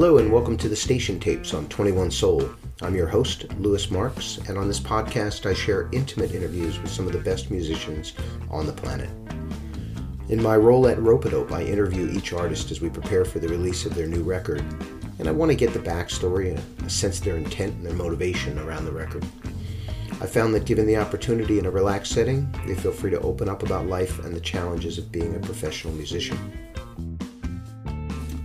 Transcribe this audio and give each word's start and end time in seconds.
Hello 0.00 0.16
and 0.16 0.32
welcome 0.32 0.56
to 0.56 0.66
the 0.70 0.74
Station 0.74 1.20
Tapes 1.20 1.52
on 1.52 1.68
21 1.68 2.10
Soul. 2.10 2.48
I'm 2.80 2.94
your 2.94 3.06
host, 3.06 3.44
Lewis 3.58 3.90
Marks, 3.90 4.38
and 4.48 4.56
on 4.56 4.66
this 4.66 4.80
podcast 4.80 5.44
I 5.44 5.52
share 5.52 5.90
intimate 5.92 6.34
interviews 6.34 6.80
with 6.80 6.90
some 6.90 7.06
of 7.06 7.12
the 7.12 7.18
best 7.18 7.50
musicians 7.50 8.14
on 8.50 8.64
the 8.64 8.72
planet. 8.72 9.10
In 10.30 10.42
my 10.42 10.56
role 10.56 10.88
at 10.88 10.96
Ropeadope, 10.96 11.52
I 11.52 11.64
interview 11.64 12.10
each 12.10 12.32
artist 12.32 12.70
as 12.70 12.80
we 12.80 12.88
prepare 12.88 13.26
for 13.26 13.40
the 13.40 13.48
release 13.48 13.84
of 13.84 13.94
their 13.94 14.06
new 14.06 14.22
record, 14.22 14.64
and 15.18 15.28
I 15.28 15.32
want 15.32 15.50
to 15.50 15.54
get 15.54 15.74
the 15.74 15.80
backstory, 15.80 16.48
and 16.48 16.86
a 16.86 16.88
sense 16.88 17.18
of 17.18 17.26
their 17.26 17.36
intent 17.36 17.74
and 17.74 17.84
their 17.84 17.92
motivation 17.92 18.58
around 18.58 18.86
the 18.86 18.92
record. 18.92 19.22
I 20.22 20.26
found 20.26 20.54
that 20.54 20.64
given 20.64 20.86
the 20.86 20.96
opportunity 20.96 21.58
in 21.58 21.66
a 21.66 21.70
relaxed 21.70 22.12
setting, 22.12 22.50
they 22.66 22.74
feel 22.74 22.92
free 22.92 23.10
to 23.10 23.20
open 23.20 23.50
up 23.50 23.62
about 23.62 23.86
life 23.86 24.18
and 24.24 24.34
the 24.34 24.40
challenges 24.40 24.96
of 24.96 25.12
being 25.12 25.36
a 25.36 25.40
professional 25.40 25.92
musician. 25.92 26.69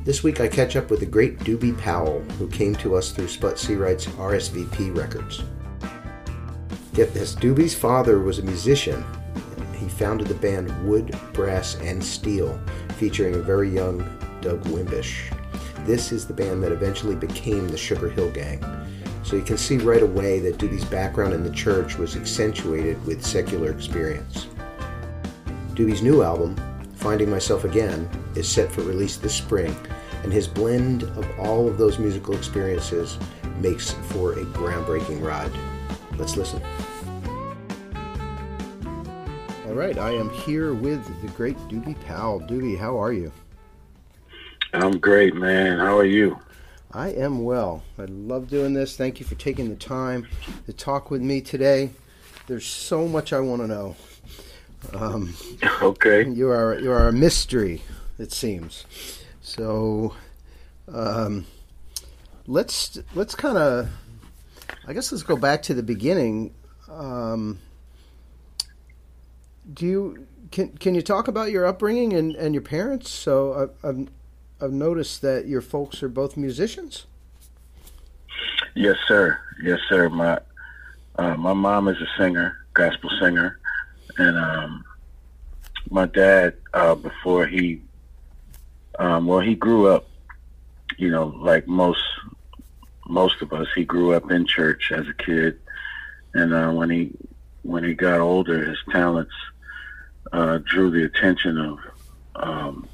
This 0.06 0.22
week 0.22 0.40
I 0.40 0.48
catch 0.48 0.76
up 0.76 0.92
with 0.92 1.00
the 1.00 1.08
great 1.08 1.40
Doobie 1.40 1.76
Powell, 1.80 2.20
who 2.38 2.48
came 2.48 2.76
to 2.76 2.96
us 2.96 3.10
through 3.10 3.28
Sput 3.28 3.58
Searight's 3.58 4.06
RSVP 4.06 4.96
Records. 4.96 5.42
Get 6.94 7.12
this, 7.12 7.34
Doobie's 7.34 7.74
father 7.74 8.20
was 8.20 8.38
a 8.38 8.44
musician. 8.44 9.04
He 9.74 9.90
founded 9.90 10.28
the 10.28 10.36
band 10.36 10.88
Wood, 10.88 11.18
Brass, 11.34 11.74
and 11.82 12.04
Steel, 12.04 12.62
featuring 13.00 13.34
a 13.34 13.40
very 13.40 13.68
young 13.68 13.98
Doug 14.42 14.64
Wimbish. 14.66 15.36
This 15.88 16.12
is 16.12 16.28
the 16.28 16.36
band 16.36 16.62
that 16.62 16.72
eventually 16.72 17.16
became 17.16 17.68
the 17.68 17.76
Sugar 17.76 18.08
Hill 18.08 18.30
Gang. 18.30 18.64
So 19.24 19.36
you 19.36 19.42
can 19.42 19.58
see 19.58 19.80
right 19.80 20.04
away 20.04 20.38
that 20.42 20.60
Doobie's 20.60 20.86
background 20.86 21.34
in 21.34 21.44
the 21.44 21.50
church 21.50 21.98
was 21.98 22.16
accentuated 22.16 23.04
with 23.08 23.26
secular 23.26 23.72
experience. 23.72 24.50
Doobie's 25.74 26.04
new 26.04 26.22
album, 26.22 26.56
Finding 27.06 27.30
Myself 27.30 27.66
Again, 27.66 28.10
is 28.34 28.50
set 28.50 28.72
for 28.72 28.82
release 28.82 29.16
this 29.18 29.36
spring 29.36 29.78
and 30.24 30.34
his 30.34 30.48
blend 30.48 31.04
of 31.04 31.40
all 31.40 31.68
of 31.68 31.78
those 31.78 32.00
musical 32.00 32.34
experiences 32.36 33.20
makes 33.60 33.92
for 33.92 34.34
a 34.34 34.44
groundbreaking 34.46 35.22
ride. 35.22 35.52
Let's 36.18 36.36
listen. 36.36 36.64
All 39.68 39.76
right, 39.76 40.00
I 40.00 40.14
am 40.14 40.32
here 40.32 40.74
with 40.74 41.06
the 41.22 41.28
great 41.34 41.56
Doobie 41.70 42.04
Powell. 42.06 42.40
Doobie, 42.40 42.76
how 42.76 43.00
are 43.00 43.14
you? 43.14 43.32
I'm 44.74 44.98
great, 44.98 45.36
man. 45.36 45.78
How 45.78 46.00
are 46.00 46.06
you? 46.06 46.40
I 46.92 47.10
am 47.10 47.44
well. 47.44 47.84
I 48.00 48.06
love 48.06 48.48
doing 48.48 48.74
this. 48.74 48.98
Thank 48.98 49.20
you 49.20 49.28
for 49.28 49.36
taking 49.36 49.70
the 49.70 49.76
time 49.76 50.28
to 50.66 50.74
talk 50.74 51.12
with 51.12 51.22
me 51.22 51.40
today. 51.40 51.92
There's 52.48 52.66
so 52.66 53.08
much 53.08 53.32
I 53.32 53.42
want 53.42 53.62
to 53.62 53.68
know. 53.68 53.96
Um, 54.94 55.36
okay. 55.82 56.28
You 56.28 56.50
are 56.50 56.80
you 56.80 56.92
are 56.92 57.08
a 57.08 57.14
mystery, 57.14 57.82
it 58.18 58.32
seems. 58.32 58.86
So 59.42 60.16
um, 60.92 61.46
let's 62.48 62.98
let's 63.14 63.36
kind 63.36 63.58
of, 63.58 63.90
I 64.88 64.94
guess 64.94 65.12
let's 65.12 65.24
go 65.24 65.36
back 65.36 65.62
to 65.64 65.74
the 65.74 65.84
beginning. 65.84 66.54
Um, 66.90 67.60
do 69.74 69.86
you 69.86 70.28
can 70.52 70.70
can 70.78 70.96
you 70.96 71.02
talk 71.02 71.28
about 71.28 71.52
your 71.52 71.66
upbringing 71.66 72.14
and, 72.14 72.36
and 72.36 72.54
your 72.54 72.62
parents? 72.62 73.10
So 73.10 73.72
I, 73.84 73.90
I've 73.90 74.08
I've 74.62 74.72
noticed 74.72 75.22
that 75.22 75.48
your 75.48 75.62
folks 75.62 76.02
are 76.04 76.10
both 76.10 76.38
musicians. 76.38 77.06
Yes, 78.76 78.98
sir. 79.08 79.40
Yes, 79.64 79.80
sir. 79.90 80.10
My 80.10 80.40
uh, 81.18 81.36
my 81.36 81.54
mom 81.54 81.88
is 81.88 81.98
a 81.98 82.08
singer, 82.18 82.66
gospel 82.74 83.10
singer, 83.22 83.60
and 84.18 84.38
um, 84.38 84.84
my 85.90 86.06
dad 86.06 86.56
uh, 86.74 86.96
before 86.96 87.46
he 87.46 87.82
um, 89.00 89.26
well, 89.28 89.40
he 89.40 89.56
grew 89.56 89.88
up, 89.88 90.08
you 90.98 91.12
know, 91.12 91.28
like 91.38 91.68
most 91.68 92.04
most 93.08 93.42
of 93.42 93.54
us. 93.54 93.68
He 93.76 93.84
grew 93.84 94.14
up 94.14 94.32
in 94.32 94.46
church 94.46 94.92
as 94.92 95.08
a 95.08 95.14
kid, 95.14 95.60
and 96.34 96.54
uh, 96.54 96.72
when 96.72 96.90
he 96.90 97.12
when 97.64 97.84
he 97.84 97.94
got 97.94 98.20
older, 98.20 98.64
his 98.64 98.78
talents 98.92 99.34
uh, 100.32 100.60
drew 100.60 100.92
the 100.92 101.04
attention 101.04 101.58
of 101.58 101.80
um, 102.36 102.88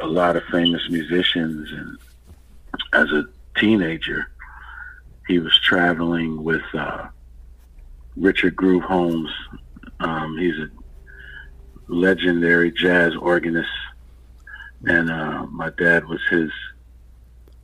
a 0.00 0.06
lot 0.06 0.36
of 0.36 0.44
famous 0.44 0.82
musicians. 0.88 1.70
And 1.70 1.98
as 2.92 3.10
a 3.10 3.26
teenager, 3.58 4.30
he 5.26 5.38
was 5.38 5.58
traveling 5.58 6.42
with 6.42 6.62
uh, 6.72 7.08
Richard 8.16 8.56
Groove 8.56 8.84
Holmes. 8.84 9.30
He's 10.38 10.58
a 10.58 10.70
legendary 11.88 12.72
jazz 12.72 13.14
organist 13.16 13.68
and 14.86 15.10
uh, 15.10 15.46
my 15.46 15.70
dad 15.70 16.06
was 16.06 16.20
his 16.30 16.50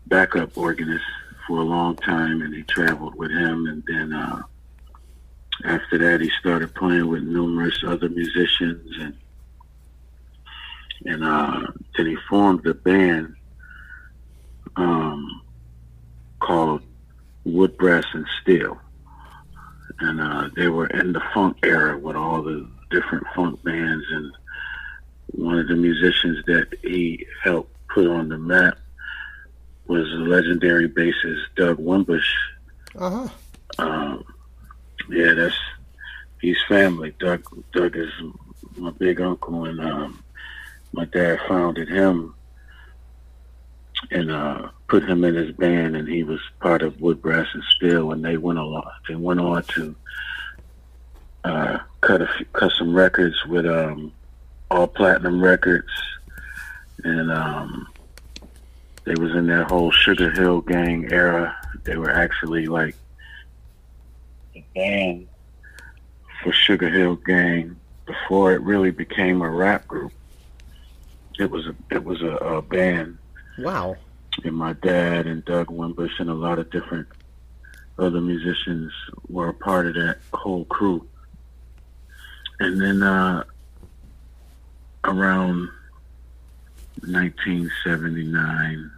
backup 0.07 0.57
organist 0.57 1.05
for 1.47 1.59
a 1.59 1.65
long 1.65 1.97
time, 1.97 2.43
and 2.43 2.55
he 2.55 2.63
traveled 2.63 3.15
with 3.15 3.31
him. 3.31 3.67
And 3.67 3.83
then 3.87 4.13
uh, 4.13 4.43
after 5.65 5.99
that, 5.99 6.21
he 6.21 6.31
started 6.41 6.75
playing 6.75 7.09
with 7.09 7.23
numerous 7.23 7.83
other 7.87 8.09
musicians, 8.09 8.97
and 8.99 9.17
and 11.07 11.25
uh, 11.25 11.63
then 11.97 12.07
he 12.07 12.17
formed 12.29 12.67
a 12.67 12.75
band 12.75 13.35
um, 14.77 15.43
called 16.41 16.83
Wood, 17.45 17.77
Brass, 17.79 18.05
and 18.13 18.27
Steel. 18.43 18.79
And 20.01 20.21
uh, 20.21 20.49
they 20.57 20.69
were 20.69 20.87
in 20.87 21.13
the 21.13 21.23
funk 21.35 21.59
era 21.63 21.99
with 21.99 22.17
all 22.17 22.43
the 22.43 22.69
different 22.91 23.27
funk 23.35 23.63
bands 23.63 24.05
and 24.11 24.33
one 25.33 25.59
of 25.59 25.69
the 25.69 25.77
musicians 25.77 26.45
that 26.47 26.67
he 26.83 27.27
helped 27.45 27.73
put 27.89 28.07
on 28.07 28.29
the 28.29 28.39
map 28.39 28.79
was 29.87 30.05
the 30.09 30.19
legendary 30.19 30.89
bassist 30.89 31.43
Doug 31.57 31.79
Wimbish. 31.79 32.33
Uh 32.97 33.11
huh. 33.11 33.29
Um, 33.79 34.25
yeah, 35.09 35.35
that's 35.35 35.57
he's 36.41 36.59
family. 36.69 37.15
Doug 37.21 37.45
Doug 37.73 37.97
is 37.97 38.11
my 38.77 38.91
big 38.91 39.21
uncle, 39.21 39.67
and 39.67 39.81
um, 39.81 40.23
my 40.93 41.05
dad 41.05 41.39
founded 41.47 41.89
him 41.89 42.35
and 44.11 44.31
uh, 44.31 44.69
put 44.91 45.09
him 45.09 45.25
in 45.25 45.37
his 45.37 45.53
band, 45.53 45.95
and 45.95 46.09
he 46.09 46.25
was 46.25 46.41
part 46.59 46.83
of 46.83 47.01
Wood 47.01 47.23
Brass 47.23 47.47
and 47.55 47.63
Steel, 47.77 48.11
and 48.11 48.25
they 48.25 48.37
went 48.37 48.59
a 48.59 48.83
They 49.09 49.15
went 49.15 49.39
on 49.39 49.63
to 49.63 49.95
uh, 51.45 51.79
cut 52.01 52.21
a 52.21 52.29
few, 52.37 52.47
cut 52.47 52.73
some 52.77 52.93
records 52.93 53.37
with 53.47 53.67
um, 53.67 54.13
all 54.69 54.89
platinum 54.89 55.43
records, 55.43 55.89
and 57.05 57.31
um, 57.31 57.87
they 59.05 59.15
was 59.15 59.31
in 59.31 59.47
that 59.47 59.71
whole 59.71 59.93
Sugar 59.93 60.33
Hill 60.33 60.61
Gang 60.63 61.11
era. 61.13 61.57
They 61.85 61.97
were 61.97 62.11
actually 62.11 62.67
like 62.67 62.97
the 64.53 64.65
band 64.75 65.29
for 66.43 66.53
Sugar 66.53 66.91
Hill 66.91 67.15
Gang 67.15 67.77
before 68.07 68.53
it 68.55 68.61
really 68.63 68.91
became 68.91 69.41
a 69.41 69.49
rap 69.49 69.87
group. 69.87 70.13
It 71.39 71.49
was 71.49 71.67
a 71.67 71.77
it 71.91 72.03
was 72.03 72.21
a, 72.23 72.37
a 72.39 72.61
band. 72.61 73.19
Wow. 73.57 73.97
And 74.45 74.55
my 74.55 74.73
dad 74.75 75.27
and 75.27 75.45
Doug 75.45 75.69
Wimbish 75.69 76.19
and 76.19 76.31
a 76.31 76.35
lot 76.35 76.59
of 76.59 76.71
different 76.71 77.09
other 77.99 78.21
musicians 78.21 78.93
were 79.29 79.49
a 79.49 79.55
part 79.55 79.87
of 79.87 79.95
that 79.95 80.19
whole 80.33 80.65
crew. 80.65 81.07
And 82.59 82.81
then 82.81 83.03
uh, 83.03 83.45
around 85.05 85.69
1979, 87.03 88.91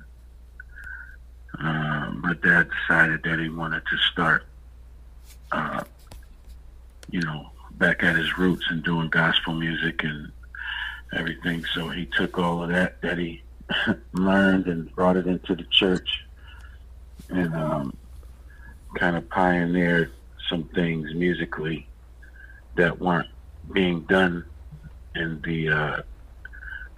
uh, 1.58 2.10
my 2.16 2.34
dad 2.42 2.68
decided 2.70 3.22
that 3.24 3.38
he 3.38 3.48
wanted 3.48 3.82
to 3.90 3.96
start, 4.12 4.44
uh, 5.52 5.84
you 7.10 7.20
know, 7.20 7.50
back 7.72 8.02
at 8.02 8.16
his 8.16 8.38
roots 8.38 8.64
and 8.70 8.82
doing 8.82 9.08
gospel 9.08 9.54
music 9.54 10.02
and 10.04 10.30
everything. 11.12 11.64
So 11.74 11.88
he 11.88 12.06
took 12.06 12.38
all 12.38 12.62
of 12.62 12.70
that 12.70 13.00
that 13.02 13.18
he 13.18 13.42
learned 14.12 14.66
and 14.66 14.94
brought 14.94 15.16
it 15.16 15.26
into 15.26 15.54
the 15.54 15.64
church 15.64 16.24
and 17.28 17.54
um, 17.54 17.96
kind 18.96 19.16
of 19.16 19.28
pioneered 19.28 20.12
some 20.48 20.64
things 20.64 21.14
musically 21.14 21.86
that 22.76 22.98
weren't 22.98 23.28
being 23.72 24.00
done 24.02 24.44
in 25.14 25.40
the 25.42 25.68
uh, 25.68 26.02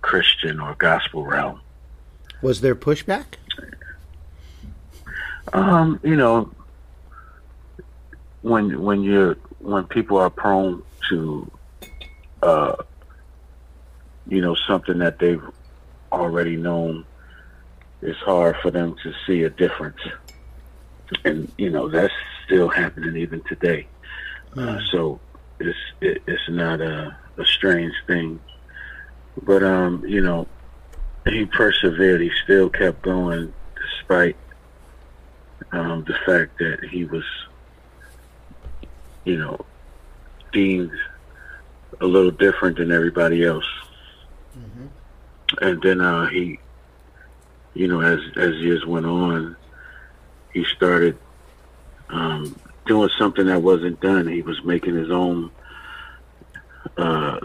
Christian 0.00 0.60
or 0.60 0.74
gospel 0.74 1.24
realm. 1.24 1.60
Was 2.42 2.60
there 2.60 2.74
pushback? 2.74 3.24
Um, 5.52 6.00
you 6.02 6.16
know, 6.16 6.50
when 8.42 8.82
when 8.82 9.02
you 9.02 9.36
when 9.60 9.84
people 9.84 10.18
are 10.18 10.30
prone 10.30 10.82
to, 11.08 11.50
uh, 12.42 12.76
you 14.28 14.40
know, 14.40 14.54
something 14.66 14.98
that 14.98 15.18
they've 15.18 15.42
already 16.20 16.56
known, 16.56 17.04
it's 18.02 18.18
hard 18.20 18.56
for 18.62 18.70
them 18.70 18.96
to 19.02 19.12
see 19.26 19.42
a 19.42 19.50
difference, 19.50 20.00
and 21.24 21.50
you 21.58 21.70
know 21.70 21.88
that's 21.88 22.12
still 22.44 22.68
happening 22.68 23.16
even 23.16 23.40
today. 23.42 23.86
Uh, 24.56 24.78
so 24.90 25.20
it's 25.58 25.78
it, 26.00 26.22
it's 26.26 26.48
not 26.48 26.80
a 26.80 27.16
a 27.36 27.46
strange 27.46 27.94
thing. 28.06 28.40
But 29.42 29.62
um, 29.62 30.04
you 30.06 30.20
know, 30.20 30.46
he 31.26 31.46
persevered. 31.46 32.20
He 32.20 32.30
still 32.44 32.68
kept 32.68 33.02
going 33.02 33.52
despite 33.76 34.36
um, 35.72 36.04
the 36.04 36.14
fact 36.26 36.58
that 36.58 36.84
he 36.90 37.04
was, 37.04 37.24
you 39.24 39.38
know, 39.38 39.64
deemed 40.52 40.92
a 42.00 42.06
little 42.06 42.30
different 42.30 42.76
than 42.78 42.92
everybody 42.92 43.44
else. 43.44 43.66
And 45.60 45.82
then 45.82 46.00
uh, 46.00 46.26
he, 46.28 46.58
you 47.74 47.88
know, 47.88 48.00
as 48.00 48.20
as 48.36 48.54
years 48.56 48.84
went 48.86 49.06
on, 49.06 49.56
he 50.52 50.64
started 50.76 51.18
um, 52.08 52.58
doing 52.86 53.10
something 53.18 53.46
that 53.46 53.62
wasn't 53.62 54.00
done. 54.00 54.26
He 54.26 54.42
was 54.42 54.62
making 54.64 54.94
his 54.94 55.10
own 55.10 55.50
uh, 56.96 57.40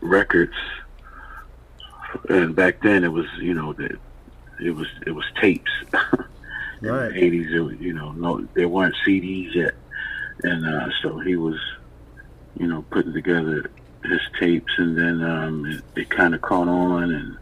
records, 0.00 0.56
and 2.28 2.54
back 2.54 2.82
then 2.82 3.04
it 3.04 3.12
was, 3.12 3.26
you 3.38 3.54
know, 3.54 3.72
that 3.74 3.98
it 4.60 4.70
was 4.70 4.88
it 5.06 5.12
was 5.12 5.24
tapes. 5.40 5.70
In 6.82 6.88
right. 6.88 7.12
the 7.12 7.24
eighties, 7.24 7.48
you 7.50 7.92
know, 7.92 8.10
no, 8.10 8.46
there 8.54 8.68
weren't 8.68 8.96
CDs 9.06 9.54
yet, 9.54 9.74
and 10.42 10.66
uh, 10.66 10.90
so 11.00 11.20
he 11.20 11.36
was, 11.36 11.56
you 12.58 12.66
know, 12.66 12.82
putting 12.90 13.12
together 13.12 13.70
his 14.04 14.20
tapes, 14.38 14.72
and 14.78 14.96
then 14.96 15.22
um, 15.22 15.66
it, 15.66 16.00
it 16.02 16.10
kind 16.10 16.34
of 16.34 16.40
caught 16.40 16.68
on, 16.68 17.12
and 17.12 17.36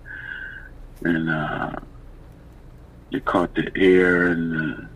and 1.02 1.30
uh, 1.30 1.76
it 3.10 3.24
caught 3.24 3.54
the 3.54 3.70
ear 3.76 4.28
and 4.28 4.52
the 4.52 4.88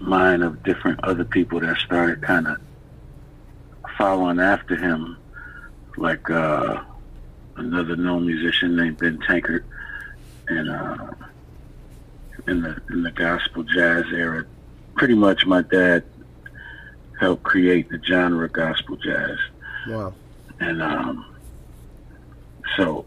mind 0.00 0.42
of 0.42 0.62
different 0.62 1.02
other 1.04 1.24
people 1.24 1.60
that 1.60 1.76
started 1.78 2.22
kind 2.22 2.46
of 2.46 2.56
following 3.96 4.40
after 4.40 4.76
him, 4.76 5.16
like 5.96 6.28
uh, 6.30 6.82
another 7.56 7.96
known 7.96 8.26
musician 8.26 8.76
named 8.76 8.98
Ben 8.98 9.18
Tankard, 9.26 9.64
and 10.48 10.70
uh, 10.70 11.10
in 12.46 12.62
the 12.62 12.80
in 12.90 13.02
the 13.02 13.10
gospel 13.10 13.62
jazz 13.62 14.04
era, 14.12 14.44
pretty 14.94 15.14
much 15.14 15.46
my 15.46 15.62
dad 15.62 16.04
helped 17.20 17.42
create 17.44 17.88
the 17.88 18.00
genre 18.04 18.48
gospel 18.48 18.96
jazz. 18.96 19.38
Wow. 19.86 20.14
And 20.62 20.80
um, 20.80 21.26
so 22.76 23.04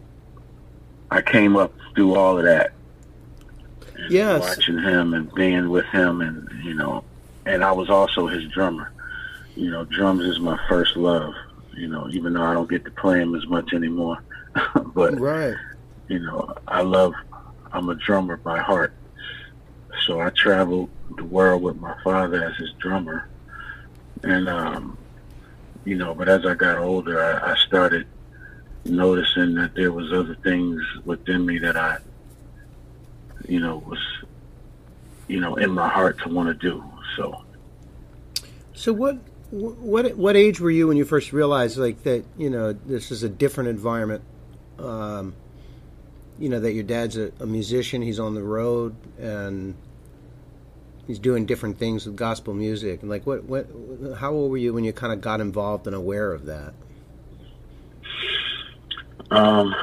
I 1.10 1.22
came 1.22 1.56
up 1.56 1.72
through 1.94 2.14
all 2.14 2.36
of 2.38 2.44
that. 2.44 2.72
Yes. 4.10 4.40
Watching 4.40 4.78
him 4.78 5.14
and 5.14 5.32
being 5.32 5.70
with 5.70 5.86
him, 5.86 6.20
and 6.20 6.46
you 6.62 6.74
know, 6.74 7.02
and 7.46 7.64
I 7.64 7.72
was 7.72 7.88
also 7.88 8.26
his 8.26 8.44
drummer. 8.50 8.92
You 9.54 9.70
know, 9.70 9.84
drums 9.86 10.24
is 10.24 10.38
my 10.38 10.60
first 10.68 10.98
love. 10.98 11.32
You 11.74 11.88
know, 11.88 12.08
even 12.10 12.34
though 12.34 12.42
I 12.42 12.52
don't 12.52 12.68
get 12.68 12.84
to 12.84 12.90
play 12.90 13.20
them 13.20 13.34
as 13.34 13.46
much 13.46 13.72
anymore, 13.72 14.22
but 14.94 15.18
right. 15.18 15.56
You 16.08 16.18
know, 16.18 16.54
I 16.68 16.82
love. 16.82 17.14
I'm 17.72 17.88
a 17.88 17.94
drummer 17.94 18.36
by 18.36 18.58
heart, 18.58 18.92
so 20.06 20.20
I 20.20 20.28
traveled 20.28 20.90
the 21.16 21.24
world 21.24 21.62
with 21.62 21.80
my 21.80 21.96
father 22.04 22.44
as 22.44 22.56
his 22.56 22.72
drummer, 22.72 23.28
and 24.22 24.46
um, 24.46 24.98
you 25.86 25.94
know, 25.94 26.14
but 26.14 26.28
as 26.28 26.44
I 26.44 26.54
got 26.54 26.78
older, 26.78 27.22
I, 27.22 27.52
I 27.52 27.56
started 27.56 28.06
noticing 28.84 29.54
that 29.54 29.74
there 29.74 29.92
was 29.92 30.12
other 30.12 30.34
things 30.34 30.82
within 31.04 31.46
me 31.46 31.58
that 31.60 31.76
I, 31.76 31.98
you 33.48 33.60
know, 33.60 33.78
was, 33.78 34.00
you 35.28 35.40
know, 35.40 35.54
in 35.54 35.70
my 35.70 35.88
heart 35.88 36.18
to 36.22 36.28
want 36.28 36.48
to 36.48 36.54
do. 36.54 36.84
So. 37.16 37.42
So 38.74 38.92
what 38.92 39.18
what 39.50 40.16
what 40.16 40.36
age 40.36 40.58
were 40.58 40.70
you 40.70 40.88
when 40.88 40.96
you 40.96 41.04
first 41.04 41.32
realized 41.32 41.78
like 41.78 42.02
that 42.02 42.24
you 42.36 42.50
know 42.50 42.72
this 42.72 43.12
is 43.12 43.22
a 43.22 43.28
different 43.28 43.70
environment 43.70 44.20
um, 44.80 45.34
you 46.38 46.48
know 46.48 46.58
that 46.58 46.72
your 46.72 46.82
dad's 46.82 47.16
a, 47.16 47.30
a, 47.38 47.46
musician 47.46 48.02
he's 48.02 48.18
on 48.18 48.34
the 48.34 48.42
road 48.42 48.96
and 49.20 49.76
he's 51.06 51.18
doing 51.18 51.46
different 51.46 51.78
things 51.78 52.06
with 52.06 52.16
gospel 52.16 52.54
music 52.54 53.00
and 53.02 53.10
like 53.10 53.26
what 53.26 53.44
what 53.44 53.66
how 54.18 54.32
old 54.32 54.50
were 54.50 54.56
you 54.56 54.72
when 54.72 54.84
you 54.84 54.92
kind 54.92 55.12
of 55.12 55.20
got 55.20 55.40
involved 55.40 55.86
and 55.86 55.94
aware 55.94 56.32
of 56.32 56.46
that 56.46 56.74
um 59.30 59.74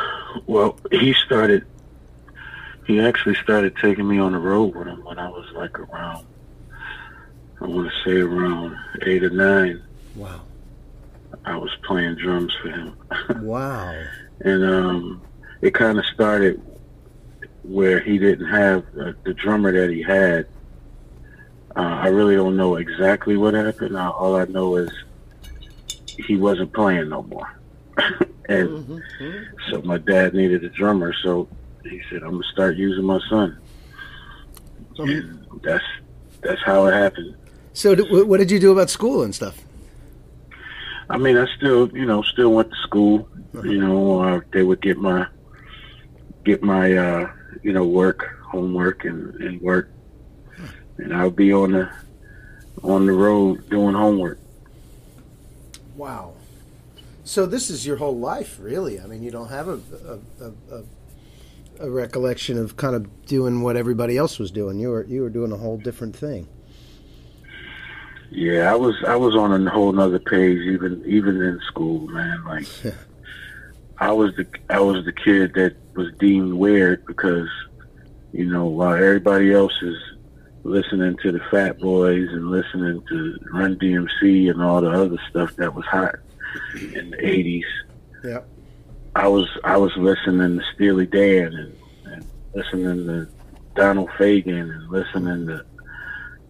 well 0.48 0.78
he 0.92 1.14
started 1.14 1.66
he 2.86 3.00
actually 3.00 3.36
started 3.36 3.76
taking 3.78 4.08
me 4.08 4.20
on 4.20 4.34
the 4.34 4.38
road 4.38 4.76
with 4.76 4.88
him 4.88 5.04
when 5.04 5.20
i 5.20 5.30
was 5.30 5.50
like 5.54 5.80
around 5.80 6.26
I 7.64 7.68
want 7.68 7.90
to 7.90 8.10
say 8.10 8.20
around 8.20 8.76
eight 9.04 9.24
or 9.24 9.30
nine. 9.30 9.82
Wow. 10.18 10.42
I 11.46 11.56
was 11.56 11.72
playing 11.84 12.16
drums 12.16 12.54
for 12.62 12.70
him. 12.70 12.98
wow. 13.42 14.04
And 14.42 14.66
um, 14.66 15.22
it 15.62 15.74
kind 15.74 15.98
of 15.98 16.06
started 16.08 16.62
where 17.64 18.02
he 18.02 18.18
didn't 18.18 18.50
have 18.50 18.84
uh, 19.00 19.14
the 19.24 19.34
drummer 19.34 19.72
that 19.72 19.90
he 19.90 20.02
had. 20.02 20.48
Uh, 21.76 21.80
I 21.80 22.08
really 22.08 22.36
don't 22.36 22.56
know 22.56 22.76
exactly 22.76 23.36
what 23.36 23.54
happened. 23.54 23.98
Uh, 23.98 24.12
all 24.12 24.36
I 24.36 24.46
know 24.46 24.76
is 24.76 24.92
he 26.06 26.36
wasn't 26.36 26.72
playing 26.74 27.10
no 27.10 27.24
more. 27.24 27.60
and 28.50 28.70
mm-hmm, 28.70 28.98
mm-hmm. 29.20 29.72
so 29.72 29.82
my 29.82 29.98
dad 29.98 30.34
needed 30.34 30.64
a 30.64 30.70
drummer, 30.70 31.14
so 31.24 31.48
he 31.84 32.02
said, 32.10 32.24
"I'm 32.24 32.32
gonna 32.32 32.44
start 32.52 32.76
using 32.76 33.06
my 33.06 33.20
son." 33.30 33.58
Um, 35.00 35.10
and 35.10 35.48
that's 35.64 35.84
that's 36.42 36.62
how 36.64 36.86
it 36.86 36.94
happened. 36.94 37.36
So, 37.74 37.96
what 38.26 38.38
did 38.38 38.52
you 38.52 38.60
do 38.60 38.72
about 38.72 38.90
school 38.90 39.24
and 39.24 39.34
stuff? 39.34 39.60
I 41.10 41.18
mean, 41.18 41.38
I 41.38 41.48
still, 41.58 41.90
you 41.96 42.06
know, 42.06 42.22
still 42.22 42.54
went 42.54 42.70
to 42.70 42.78
school. 42.78 43.28
Uh-huh. 43.56 43.64
You 43.64 43.80
know, 43.80 44.22
uh, 44.22 44.42
they 44.52 44.64
would 44.64 44.82
get 44.82 44.98
my 44.98 45.28
get 46.44 46.62
my, 46.62 46.94
uh, 46.94 47.32
you 47.62 47.74
know, 47.74 47.86
work, 47.86 48.40
homework, 48.44 49.06
and, 49.06 49.34
and 49.36 49.62
work, 49.62 49.90
and 50.98 51.14
I'll 51.14 51.30
be 51.30 51.54
on 51.54 51.72
the 51.72 51.90
on 52.84 53.06
the 53.06 53.14
road 53.14 53.70
doing 53.70 53.96
homework. 53.96 54.40
Wow. 55.96 56.34
So 57.24 57.46
this 57.46 57.70
is 57.70 57.86
your 57.86 57.98
whole 57.98 58.18
life, 58.18 58.58
really. 58.60 59.00
I 59.00 59.06
mean, 59.06 59.24
you 59.24 59.32
don't 59.32 59.50
have 59.50 59.68
a 59.68 59.80
a, 60.42 60.52
a, 60.76 60.84
a 61.80 61.90
recollection 61.90 62.58
of 62.58 62.78
kind 62.78 62.96
of 62.96 63.26
doing 63.26 63.62
what 63.62 63.78
everybody 63.78 64.18
else 64.18 64.40
was 64.40 64.52
doing. 64.52 64.80
You 64.80 64.90
were 64.90 65.06
you 65.06 65.22
were 65.22 65.30
doing 65.30 65.52
a 65.52 65.58
whole 65.58 65.78
different 65.78 66.16
thing. 66.16 66.48
Yeah, 68.30 68.72
I 68.72 68.76
was 68.76 68.96
I 69.08 69.16
was 69.16 69.36
on 69.36 69.68
a 69.68 69.70
whole 69.70 69.92
nother 69.92 70.20
page 70.20 70.60
even 70.60 71.04
even 71.06 71.42
in 71.42 71.60
school, 71.68 72.08
man. 72.08 72.44
Like 72.46 72.68
I 74.00 74.12
was 74.12 74.36
the 74.36 74.48
I 74.70 74.80
was 74.80 75.06
the 75.06 75.14
kid 75.14 75.54
that 75.54 75.76
was 75.96 76.12
deemed 76.20 76.54
weird 76.54 77.06
because, 77.06 77.48
you 78.32 78.46
know, 78.46 78.66
while 78.66 78.96
everybody 78.96 79.54
else 79.54 79.74
is 79.82 79.98
listening 80.64 81.18
to 81.22 81.32
the 81.32 81.42
Fat 81.52 81.80
Boys 81.80 82.30
and 82.30 82.50
listening 82.50 83.04
to 83.10 83.38
Run 83.52 83.76
DMC 83.78 84.50
and 84.50 84.62
all 84.62 84.82
the 84.82 84.90
other 84.90 85.18
stuff 85.30 85.56
that 85.58 85.74
was 85.74 85.86
hot 85.86 86.16
in 86.94 87.12
the 87.12 87.26
eighties. 87.26 87.66
Yeah. 88.24 88.42
I 89.16 89.28
was 89.28 89.48
I 89.64 89.78
was 89.78 89.92
listening 89.98 90.58
to 90.58 90.66
Steely 90.74 91.06
Dan 91.06 91.54
and, 91.54 91.78
and 92.06 92.26
listening 92.56 93.06
to 93.08 93.28
Donald 93.76 94.10
Fagen 94.12 94.74
and 94.74 94.90
listening 94.90 95.48
to 95.48 95.66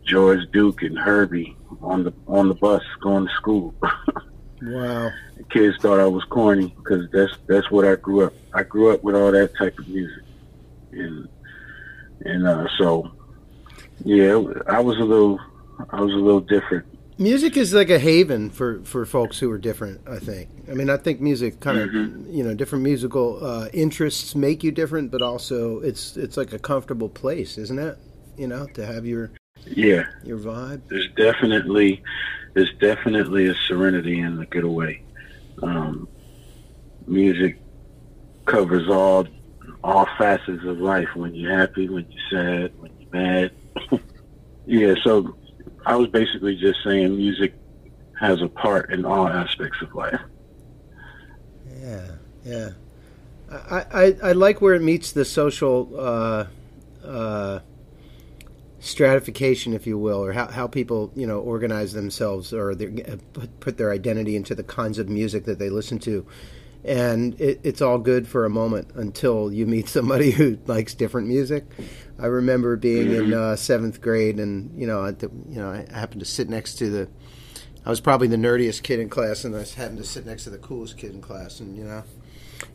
George 0.06 0.40
Duke 0.52 0.82
and 0.82 0.98
Herbie 0.98 1.56
on 1.82 2.04
the 2.04 2.14
on 2.28 2.48
the 2.48 2.56
bus 2.56 2.84
going 3.02 3.28
to 3.28 3.34
school. 3.34 3.74
wow. 4.62 5.10
The 5.38 5.44
kids 5.50 5.78
thought 5.82 6.00
I 6.00 6.08
was 6.08 6.24
corny 6.26 6.74
because 6.78 7.10
that's 7.12 7.34
that's 7.48 7.70
what 7.72 7.86
I 7.86 7.96
grew 7.96 8.26
up. 8.26 8.34
I 8.54 8.64
grew 8.64 8.94
up 8.94 9.04
with 9.04 9.16
all 9.16 9.32
that 9.32 9.56
type 9.58 9.78
of 9.80 9.88
music, 9.88 10.24
and 10.92 11.28
and 12.22 12.48
uh, 12.48 12.68
so 12.78 13.12
yeah, 14.04 14.42
I 14.68 14.80
was 14.80 14.98
a 14.98 15.04
little 15.04 15.40
I 15.90 16.02
was 16.02 16.14
a 16.14 16.18
little 16.18 16.42
different. 16.42 16.86
Music 17.20 17.56
is 17.58 17.74
like 17.74 17.92
a 17.92 18.00
haven 18.00 18.50
for, 18.50 18.82
for 18.86 19.06
folks 19.06 19.38
who 19.38 19.50
are 19.52 19.60
different. 19.60 20.02
I 20.08 20.18
think. 20.18 20.50
I 20.70 20.74
mean, 20.74 20.90
I 20.90 20.98
think 20.98 21.22
music 21.22 21.60
kind 21.60 21.80
of 21.80 21.90
mm-hmm. 21.90 22.34
you 22.34 22.44
know 22.44 22.54
different 22.54 22.84
musical 22.84 23.44
uh, 23.46 23.70
interests 23.74 24.36
make 24.36 24.64
you 24.64 24.72
different, 24.72 25.12
but 25.12 25.22
also 25.22 25.80
it's 25.80 26.18
it's 26.18 26.38
like 26.38 26.54
a 26.54 26.60
comfortable 26.60 27.10
place, 27.10 27.58
isn't 27.58 27.80
it? 27.80 27.98
You 28.38 28.48
know, 28.48 28.66
to 28.74 28.86
have 28.86 29.06
your 29.06 29.32
yeah. 29.66 30.06
Your 30.24 30.38
vibe? 30.38 30.82
There's 30.88 31.10
definitely 31.16 32.04
there's 32.54 32.74
definitely 32.80 33.48
a 33.48 33.56
serenity 33.68 34.20
in 34.20 34.38
the 34.38 34.46
getaway. 34.46 35.02
Um, 35.62 36.08
music 37.08 37.60
covers 38.46 38.90
all 38.90 39.28
all 39.84 40.08
facets 40.18 40.64
of 40.64 40.80
life. 40.80 41.10
When 41.16 41.34
you're 41.34 41.58
happy, 41.58 41.90
when 41.90 42.06
you're 42.10 42.30
sad, 42.30 42.80
when 42.80 42.92
you're 43.00 43.10
mad. 43.12 43.52
yeah, 44.66 44.96
so 45.04 45.36
I 45.86 45.96
was 45.96 46.10
basically 46.10 46.56
just 46.56 46.84
saying 46.84 47.16
music 47.16 47.54
has 48.20 48.42
a 48.42 48.48
part 48.48 48.92
in 48.92 49.06
all 49.06 49.28
aspects 49.28 49.82
of 49.82 49.94
life. 49.94 50.22
Yeah, 51.82 52.08
yeah. 52.46 52.70
I, 53.52 53.86
I, 53.94 54.16
I 54.24 54.32
like 54.32 54.62
where 54.62 54.74
it 54.74 54.82
meets 54.82 55.12
the 55.12 55.26
social 55.26 55.90
uh, 55.98 56.46
uh, 57.06 57.60
stratification, 58.80 59.74
if 59.74 59.86
you 59.86 59.98
will, 59.98 60.24
or 60.24 60.34
how, 60.34 60.48
how 60.48 60.68
people 60.68 61.12
you 61.16 61.28
know 61.28 61.40
organize 61.40 61.94
themselves 61.94 62.54
or 62.54 62.76
their, 62.76 63.18
put, 63.34 63.60
put 63.60 63.78
their 63.78 63.92
identity 63.92 64.36
into 64.36 64.56
the 64.56 64.64
kinds 64.64 64.98
of 65.00 65.10
music 65.10 65.46
that 65.46 65.60
they 65.60 65.70
listen 65.70 66.00
to. 66.00 66.26
And 66.86 67.40
it, 67.40 67.62
it's 67.64 67.82
all 67.82 67.98
good 67.98 68.28
for 68.28 68.46
a 68.46 68.50
moment 68.50 68.92
until 68.96 69.52
you 69.52 69.66
meet 69.66 69.88
somebody 69.88 70.32
who 70.38 70.58
likes 70.66 70.94
different 70.94 71.28
music. 71.28 71.66
I 72.20 72.28
remember 72.28 72.76
being 72.76 73.12
in 73.12 73.26
mm-hmm. 73.26 73.54
uh, 73.54 73.56
seventh 73.56 74.02
grade, 74.02 74.40
and 74.40 74.80
you 74.80 74.88
know, 74.88 75.12
the, 75.12 75.30
you 75.50 75.60
know, 75.60 75.72
I 75.72 75.86
happened 75.98 76.20
to 76.20 76.26
sit 76.26 76.50
next 76.50 76.76
to 76.76 76.90
the. 76.90 77.10
I 77.86 77.90
was 77.90 78.00
probably 78.00 78.28
the 78.28 78.38
nerdiest 78.38 78.84
kid 78.84 79.00
in 79.00 79.10
class, 79.10 79.44
and 79.44 79.56
I 79.56 79.64
happened 79.64 79.98
to 79.98 80.06
sit 80.06 80.26
next 80.26 80.46
to 80.46 80.50
the 80.50 80.58
coolest 80.58 80.98
kid 80.98 81.12
in 81.12 81.22
class, 81.22 81.60
and 81.60 81.76
you 81.76 81.84
know, 81.84 82.04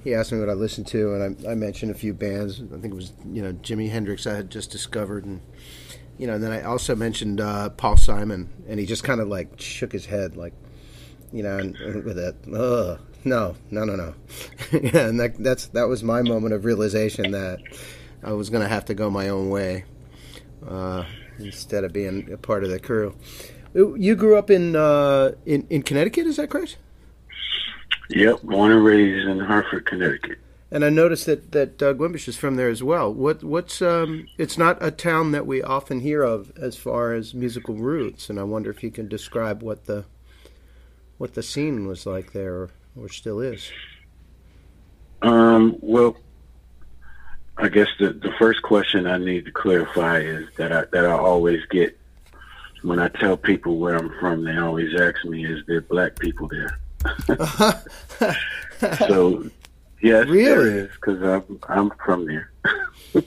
he 0.05 0.15
asked 0.15 0.33
me 0.33 0.41
what 0.41 0.51
I 0.51 0.55
listened 0.55 0.87
to, 0.89 1.15
and 1.15 1.47
I, 1.47 1.53
I 1.53 1.55
mentioned 1.55 1.91
a 1.91 1.95
few 1.95 2.13
bands. 2.13 2.61
I 2.61 2.79
think 2.79 2.93
it 2.93 2.97
was 2.97 3.13
you 3.33 3.43
know 3.43 3.53
Jimi 3.53 3.91
Hendrix 3.91 4.27
I 4.27 4.35
had 4.35 4.51
just 4.51 4.71
discovered, 4.71 5.25
and 5.25 5.41
you 6.19 6.27
know, 6.27 6.35
and 6.35 6.43
then 6.43 6.53
I 6.53 6.63
also 6.63 6.97
mentioned 6.97 7.41
uh, 7.41 7.71
Paul 7.71 7.97
Simon, 7.97 8.49
and 8.69 8.79
he 8.81 8.87
just 8.87 9.05
kind 9.05 9.21
of 9.21 9.29
like 9.29 9.61
shook 9.61 9.93
his 9.93 10.07
head, 10.07 10.37
like, 10.37 10.53
you 11.33 11.43
know, 11.43 11.59
and, 11.59 11.77
with 12.05 12.17
that, 12.17 12.37
ugh, 12.53 13.01
no, 13.25 13.55
no, 13.71 13.85
no, 13.85 13.97
no. 13.97 14.15
yeah, 14.73 15.07
and 15.09 15.21
that, 15.21 15.37
that's 15.39 15.67
that 15.69 15.89
was 15.89 16.03
my 16.03 16.23
moment 16.23 16.55
of 16.55 16.65
realization 16.65 17.33
that 17.33 17.61
I 18.23 18.33
was 18.33 18.51
going 18.51 18.63
to 18.63 18.69
have 18.69 18.85
to 18.87 18.95
go 18.95 19.11
my 19.11 19.29
own 19.29 19.51
way 19.51 19.85
uh, 20.67 21.05
instead 21.39 21.85
of 21.85 21.93
being 21.93 22.31
a 22.33 22.37
part 22.37 22.65
of 22.65 22.71
the 22.71 22.79
crew. 22.79 23.15
You 23.75 24.17
grew 24.17 24.37
up 24.37 24.51
in 24.51 24.75
uh, 24.75 25.33
in 25.47 25.67
in 25.71 25.83
Connecticut, 25.83 26.27
is 26.27 26.37
that 26.37 26.51
correct? 26.51 26.79
Yep, 28.11 28.43
born 28.43 28.73
and 28.73 28.83
raised 28.83 29.29
in 29.29 29.41
Hartford, 29.41 29.85
Connecticut. 29.87 30.39
And 30.71 30.85
I 30.85 30.91
noticed 30.91 31.27
that 31.27 31.53
that 31.53 31.79
Doug 31.79 31.99
Wimbish 31.99 32.29
is 32.29 32.37
from 32.37 32.57
there 32.57 32.69
as 32.69 32.83
well. 32.83 33.13
What 33.13 33.45
what's 33.45 33.81
um? 33.81 34.27
It's 34.37 34.59
not 34.59 34.79
a 34.81 34.91
town 34.91 35.33
that 35.33 35.47
we 35.47 35.63
often 35.63 36.01
hear 36.01 36.23
of 36.23 36.53
as 36.57 36.77
far 36.77 37.13
as 37.13 37.35
musical 37.35 37.77
roots, 37.77 38.29
and 38.29 38.41
I 38.41 38.43
wonder 38.43 38.71
if 38.71 38.83
you 38.83 38.91
can 38.91 39.09
describe 39.09 39.63
what 39.63 39.85
the 39.85 40.05
what 41.19 41.35
the 41.35 41.43
scene 41.43 41.87
was 41.87 42.07
like 42.07 42.33
there, 42.33 42.69
or 42.97 43.09
still 43.09 43.41
is. 43.41 43.71
Um. 45.23 45.77
Well, 45.81 46.17
I 47.57 47.69
guess 47.69 47.89
the 47.99 48.13
the 48.13 48.33
first 48.39 48.63
question 48.63 49.07
I 49.07 49.19
need 49.19 49.45
to 49.47 49.53
clarify 49.53 50.19
is 50.21 50.49
that 50.57 50.73
I 50.73 50.85
that 50.93 51.05
I 51.07 51.13
always 51.13 51.65
get 51.71 51.99
when 52.83 52.99
I 53.01 53.09
tell 53.09 53.37
people 53.37 53.79
where 53.79 53.97
I'm 53.97 54.11
from. 54.21 54.45
They 54.45 54.57
always 54.57 54.95
ask 54.99 55.25
me, 55.25 55.45
"Is 55.45 55.65
there 55.67 55.81
black 55.81 56.19
people 56.19 56.49
there?" 56.49 56.79
so 59.09 59.51
Yes, 60.01 60.29
really? 60.29 60.45
there 60.45 60.85
is 60.85 60.91
because 60.93 61.21
I'm 61.23 61.59
I'm 61.69 61.91
from 62.05 62.27
there. 62.27 62.53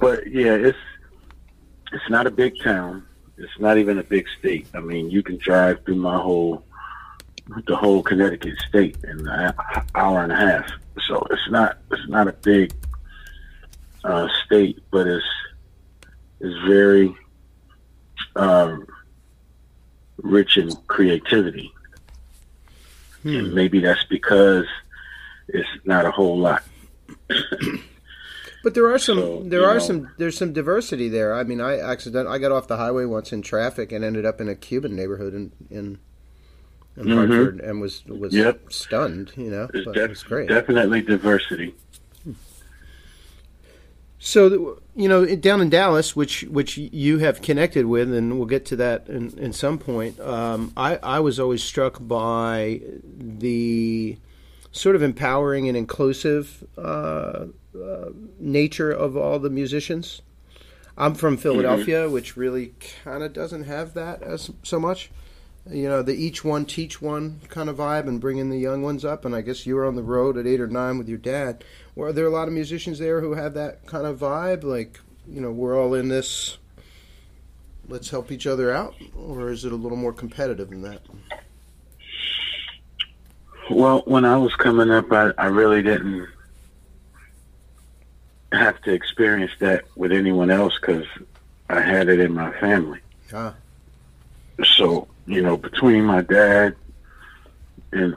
but 0.00 0.26
yeah, 0.26 0.54
it's 0.54 0.78
it's 1.92 2.10
not 2.10 2.26
a 2.26 2.30
big 2.30 2.54
town. 2.62 3.06
It's 3.38 3.58
not 3.60 3.78
even 3.78 3.98
a 3.98 4.02
big 4.02 4.26
state. 4.38 4.66
I 4.74 4.80
mean, 4.80 5.10
you 5.10 5.22
can 5.22 5.36
drive 5.36 5.84
through 5.84 5.96
my 5.96 6.18
whole 6.18 6.64
the 7.66 7.76
whole 7.76 8.02
Connecticut 8.02 8.56
state 8.68 8.96
in 9.04 9.26
an 9.28 9.54
hour 9.94 10.22
and 10.22 10.32
a 10.32 10.36
half. 10.36 10.70
So 11.06 11.26
it's 11.30 11.50
not 11.50 11.78
it's 11.90 12.08
not 12.08 12.28
a 12.28 12.32
big 12.32 12.72
uh, 14.04 14.28
state, 14.44 14.78
but 14.90 15.06
it's 15.06 15.26
it's 16.40 16.66
very 16.66 17.14
um, 18.36 18.86
rich 20.18 20.56
in 20.56 20.70
creativity. 20.86 21.72
Hmm. 23.22 23.36
And 23.36 23.54
maybe 23.54 23.80
that's 23.80 24.04
because 24.04 24.66
it's 25.48 25.68
not 25.84 26.06
a 26.06 26.10
whole 26.10 26.38
lot. 26.38 26.62
But 28.62 28.74
there 28.74 28.92
are 28.92 28.98
some 28.98 29.18
so, 29.18 29.42
there 29.44 29.66
are 29.68 29.74
know, 29.74 29.80
some 29.80 30.10
there's 30.18 30.38
some 30.38 30.52
diversity 30.52 31.08
there. 31.08 31.34
I 31.34 31.42
mean, 31.42 31.60
I 31.60 31.78
accident 31.78 32.28
I 32.28 32.38
got 32.38 32.52
off 32.52 32.68
the 32.68 32.76
highway 32.76 33.04
once 33.04 33.32
in 33.32 33.42
traffic 33.42 33.90
and 33.90 34.04
ended 34.04 34.24
up 34.24 34.40
in 34.40 34.48
a 34.48 34.54
Cuban 34.54 34.94
neighborhood 34.94 35.34
in 35.34 35.52
in, 35.68 35.98
in 36.96 37.04
mm-hmm. 37.04 37.16
Hartford 37.16 37.60
and 37.60 37.80
was 37.80 38.04
was 38.06 38.34
yep. 38.34 38.72
stunned. 38.72 39.32
You 39.36 39.50
know, 39.50 39.68
but 39.72 39.94
def- 39.94 40.04
it 40.04 40.10
was 40.10 40.22
great. 40.22 40.48
Definitely 40.48 41.02
diversity. 41.02 41.74
So 44.24 44.80
you 44.94 45.08
know, 45.08 45.34
down 45.34 45.60
in 45.60 45.68
Dallas, 45.68 46.14
which 46.14 46.42
which 46.44 46.76
you 46.78 47.18
have 47.18 47.42
connected 47.42 47.86
with, 47.86 48.14
and 48.14 48.38
we'll 48.38 48.46
get 48.46 48.64
to 48.66 48.76
that 48.76 49.08
in, 49.08 49.36
in 49.36 49.52
some 49.52 49.78
point. 49.78 50.20
Um, 50.20 50.72
I 50.76 50.96
I 51.02 51.18
was 51.18 51.40
always 51.40 51.64
struck 51.64 51.96
by 52.00 52.80
the 53.18 54.16
sort 54.70 54.94
of 54.94 55.02
empowering 55.02 55.66
and 55.66 55.76
inclusive 55.76 56.64
uh, 56.78 57.46
uh, 57.74 58.10
nature 58.38 58.92
of 58.92 59.16
all 59.16 59.40
the 59.40 59.50
musicians. 59.50 60.22
I'm 60.96 61.14
from 61.14 61.36
Philadelphia, 61.36 62.04
mm-hmm. 62.04 62.12
which 62.12 62.36
really 62.36 62.74
kind 63.02 63.24
of 63.24 63.32
doesn't 63.32 63.64
have 63.64 63.94
that 63.94 64.22
as 64.22 64.52
so 64.62 64.78
much. 64.78 65.10
You 65.70 65.88
know, 65.88 66.02
the 66.02 66.14
each 66.14 66.44
one 66.44 66.64
teach 66.64 67.00
one 67.00 67.40
kind 67.48 67.68
of 67.68 67.76
vibe 67.76 68.08
and 68.08 68.20
bringing 68.20 68.50
the 68.50 68.58
young 68.58 68.82
ones 68.82 69.04
up. 69.04 69.24
And 69.24 69.34
I 69.34 69.42
guess 69.42 69.64
you 69.64 69.76
were 69.76 69.86
on 69.86 69.94
the 69.94 70.02
road 70.02 70.36
at 70.36 70.46
eight 70.46 70.60
or 70.60 70.66
nine 70.66 70.98
with 70.98 71.08
your 71.08 71.18
dad. 71.18 71.64
Were 71.94 72.12
there 72.12 72.26
a 72.26 72.30
lot 72.30 72.48
of 72.48 72.54
musicians 72.54 72.98
there 72.98 73.20
who 73.20 73.34
have 73.34 73.54
that 73.54 73.86
kind 73.86 74.06
of 74.06 74.18
vibe? 74.18 74.64
Like, 74.64 74.98
you 75.28 75.40
know, 75.40 75.52
we're 75.52 75.80
all 75.80 75.94
in 75.94 76.08
this. 76.08 76.58
Let's 77.88 78.10
help 78.10 78.30
each 78.32 78.46
other 78.46 78.72
out, 78.72 78.94
or 79.16 79.50
is 79.50 79.64
it 79.64 79.72
a 79.72 79.76
little 79.76 79.98
more 79.98 80.12
competitive 80.12 80.70
than 80.70 80.82
that? 80.82 81.02
Well, 83.70 84.02
when 84.06 84.24
I 84.24 84.36
was 84.36 84.54
coming 84.54 84.90
up, 84.90 85.10
I, 85.12 85.32
I 85.36 85.46
really 85.46 85.82
didn't 85.82 86.28
have 88.52 88.80
to 88.82 88.92
experience 88.92 89.52
that 89.58 89.84
with 89.96 90.12
anyone 90.12 90.50
else 90.50 90.78
because 90.80 91.06
I 91.68 91.80
had 91.80 92.08
it 92.08 92.20
in 92.20 92.32
my 92.34 92.52
family. 92.52 93.00
Ah. 93.32 93.54
So, 94.64 95.08
you 95.26 95.42
know, 95.42 95.56
between 95.56 96.04
my 96.04 96.22
dad 96.22 96.74
and 97.92 98.16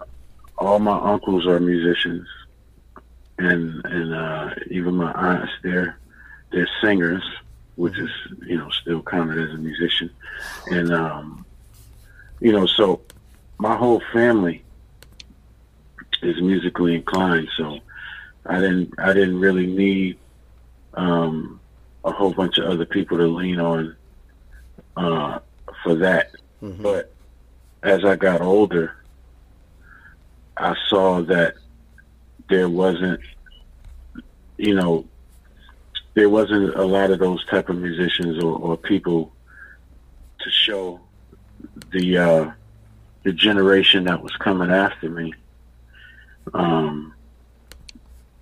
all 0.58 0.80
my 0.80 0.98
uncles 0.98 1.46
are 1.46 1.60
musicians, 1.60 2.28
and 3.38 3.84
and 3.86 4.14
uh, 4.14 4.50
even 4.72 4.96
my 4.96 5.12
aunts, 5.12 5.52
they're 5.64 6.00
they're 6.52 6.70
singers, 6.82 7.24
which 7.76 7.98
is 7.98 8.10
you 8.46 8.58
know 8.58 8.70
still 8.70 9.02
counted 9.02 9.38
as 9.38 9.54
a 9.54 9.58
musician, 9.58 10.10
and 10.68 10.94
um, 10.94 11.46
you 12.40 12.52
know, 12.52 12.66
so 12.66 13.02
my 13.58 13.76
whole 13.76 14.02
family 14.14 14.64
is 16.22 16.42
musically 16.42 16.96
inclined, 16.96 17.50
so 17.58 17.80
I 18.46 18.60
didn't 18.60 18.94
I 18.98 19.14
didn't 19.14 19.40
really 19.40 19.68
need 19.68 20.18
um, 20.94 21.60
a 22.04 22.12
whole 22.12 22.34
bunch 22.34 22.58
of 22.58 22.66
other 22.66 22.86
people 22.86 23.18
to 23.18 23.28
lean 23.28 23.60
on 23.60 23.96
uh, 24.98 25.40
for 25.84 25.96
that. 25.96 26.32
Mm-hmm. 26.62 26.82
But 26.82 27.14
as 27.84 28.04
I 28.04 28.16
got 28.16 28.42
older, 28.42 28.96
I 30.58 30.76
saw 30.88 31.22
that 31.24 31.56
there 32.50 32.70
wasn't, 32.70 33.22
you 34.58 34.74
know, 34.74 35.06
there 36.14 36.30
wasn't 36.30 36.76
a 36.76 36.84
lot 36.84 37.12
of 37.12 37.20
those 37.20 37.46
type 37.46 37.70
of 37.70 37.78
musicians 37.78 38.42
or, 38.42 38.58
or 38.58 38.78
people 38.78 39.34
to 40.40 40.50
show 40.50 41.02
the 41.92 42.18
uh, 42.18 42.52
the 43.24 43.34
generation 43.34 44.06
that 44.06 44.22
was 44.22 44.32
coming 44.38 44.72
after 44.72 45.10
me 45.10 45.34
um, 46.54 47.14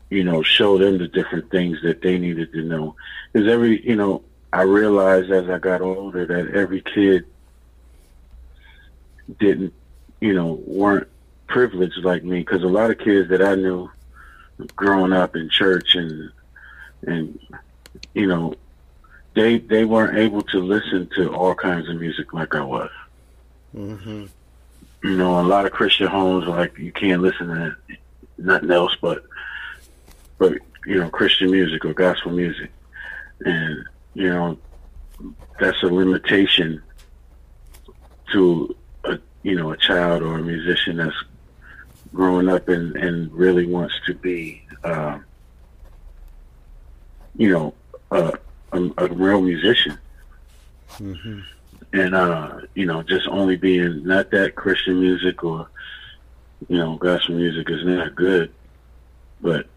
you 0.10 0.24
know, 0.24 0.44
show 0.44 0.78
them 0.78 0.98
the 0.98 1.08
different 1.08 1.50
things 1.50 1.82
that 1.84 2.02
they 2.02 2.18
needed 2.18 2.52
to 2.54 2.62
know. 2.64 2.96
Because 3.32 3.48
every, 3.48 3.86
you 3.88 3.96
know, 3.96 4.24
I 4.52 4.64
realized 4.64 5.32
as 5.32 5.50
I 5.50 5.58
got 5.58 5.82
older 5.82 6.26
that 6.26 6.56
every 6.56 6.82
kid 6.82 7.26
didn't, 9.40 9.74
you 10.20 10.34
know, 10.34 10.62
weren't 10.66 11.08
privileged 11.48 12.04
like 12.04 12.24
me. 12.24 12.40
Because 12.40 12.64
a 12.64 12.68
lot 12.68 12.92
of 12.92 12.98
kids 13.00 13.30
that 13.30 13.42
I 13.42 13.56
knew 13.56 13.90
growing 14.76 15.14
up 15.14 15.36
in 15.36 15.50
church 15.50 15.96
and 15.96 16.32
and 17.06 17.40
you 18.14 18.28
know, 18.28 18.56
they 19.36 19.60
they 19.60 19.86
weren't 19.86 20.18
able 20.18 20.42
to 20.44 20.60
listen 20.60 21.10
to 21.16 21.34
all 21.34 21.56
kinds 21.56 21.90
of 21.90 22.00
music 22.00 22.34
like 22.34 22.56
I 22.56 22.64
was. 22.64 22.92
Mm-hmm 23.76 24.26
you 25.04 25.18
know, 25.18 25.40
a 25.40 25.44
lot 25.44 25.66
of 25.66 25.72
Christian 25.72 26.08
homes 26.08 26.48
like 26.48 26.78
you 26.78 26.92
can't 26.92 27.22
listen 27.22 27.48
to 27.48 27.76
nothing 28.38 28.72
else 28.72 28.96
but 29.02 29.24
but 30.38 30.54
you 30.86 31.00
know 31.00 31.10
Christian 31.10 31.52
music 31.52 31.84
or 31.86 31.94
gospel 31.94 32.32
music, 32.32 32.72
and 33.42 33.86
you 34.14 34.30
know 34.30 34.58
that's 35.60 35.82
a 35.84 35.88
limitation 35.88 36.82
to 38.32 38.76
you 39.44 39.56
know 39.56 39.72
a 39.72 39.78
child 39.78 40.24
or 40.24 40.40
a 40.40 40.42
musician 40.42 40.98
that's 40.98 41.16
growing 42.14 42.50
up 42.50 42.68
and 42.70 42.96
and 42.96 43.32
really 43.32 43.66
wants 43.66 43.94
to 44.06 44.14
be 44.14 44.64
uh, 44.84 45.20
you 47.38 47.50
know 47.50 47.74
a, 48.12 48.34
a, 48.72 48.92
a 48.98 49.08
real 49.08 49.42
musician. 49.42 49.98
Mm-hmm 50.94 51.40
and 51.94 52.16
uh, 52.16 52.62
you 52.74 52.86
know, 52.86 53.04
just 53.04 53.28
only 53.28 53.56
being 53.56 54.04
not 54.04 54.32
that 54.32 54.56
Christian 54.56 55.00
music 55.00 55.44
or 55.44 55.70
you 56.68 56.78
know, 56.78 56.96
gospel 56.96 57.36
music 57.36 57.70
is 57.70 57.86
not 57.86 58.16
good, 58.16 58.52
but 59.42 59.68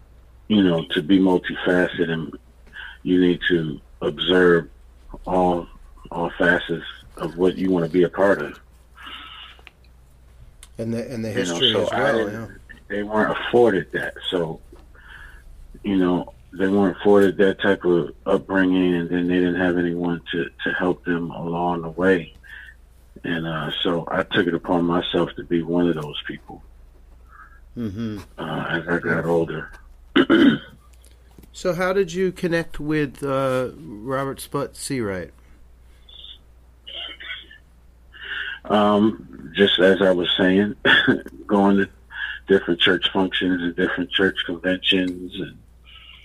you 0.47 0.63
know, 0.63 0.83
to 0.85 1.01
be 1.01 1.19
multifaceted 1.19 2.09
and 2.09 2.37
you 3.03 3.21
need 3.21 3.39
to 3.47 3.79
observe 4.01 4.69
all 5.25 5.67
all 6.11 6.31
facets 6.37 6.85
of 7.17 7.37
what 7.37 7.57
you 7.57 7.69
want 7.69 7.85
to 7.85 7.91
be 7.91 8.03
a 8.03 8.09
part 8.09 8.41
of. 8.41 8.59
And 10.77 10.93
the 10.93 11.11
and 11.11 11.23
the 11.25 11.29
history 11.29 11.67
you 11.67 11.73
know, 11.73 11.85
so 11.87 11.95
as 11.95 12.31
well. 12.33 12.51
they 12.87 13.03
weren't 13.03 13.37
afforded 13.37 13.91
that. 13.93 14.13
So, 14.29 14.61
you 15.83 15.97
know, 15.97 16.33
they 16.53 16.67
weren't 16.67 16.97
afforded 16.97 17.37
that 17.37 17.59
type 17.61 17.83
of 17.83 18.13
upbringing, 18.25 18.95
and 18.95 19.09
then 19.09 19.27
they 19.27 19.35
didn't 19.35 19.59
have 19.59 19.77
anyone 19.77 20.21
to 20.31 20.49
to 20.63 20.73
help 20.73 21.03
them 21.05 21.31
along 21.31 21.81
the 21.81 21.89
way. 21.89 22.33
And 23.23 23.47
uh, 23.47 23.71
so 23.81 24.07
I 24.09 24.23
took 24.23 24.47
it 24.47 24.53
upon 24.53 24.85
myself 24.85 25.31
to 25.37 25.43
be 25.43 25.61
one 25.63 25.87
of 25.89 25.95
those 25.95 26.21
people 26.27 26.61
Mm-hmm. 27.77 28.19
uh, 28.37 28.65
as 28.69 28.87
I 28.87 28.99
got 28.99 29.25
older. 29.25 29.69
So, 31.53 31.73
how 31.73 31.91
did 31.91 32.13
you 32.13 32.31
connect 32.31 32.79
with 32.79 33.23
uh, 33.23 33.69
Robert 33.75 34.39
Sput 34.39 34.75
Searight? 34.75 35.31
Um, 38.69 39.51
just 39.55 39.79
as 39.79 40.01
I 40.01 40.11
was 40.11 40.29
saying, 40.37 40.75
going 41.47 41.77
to 41.77 41.89
different 42.47 42.79
church 42.79 43.09
functions 43.11 43.61
and 43.61 43.75
different 43.75 44.09
church 44.11 44.37
conventions, 44.45 45.33
and 45.39 45.57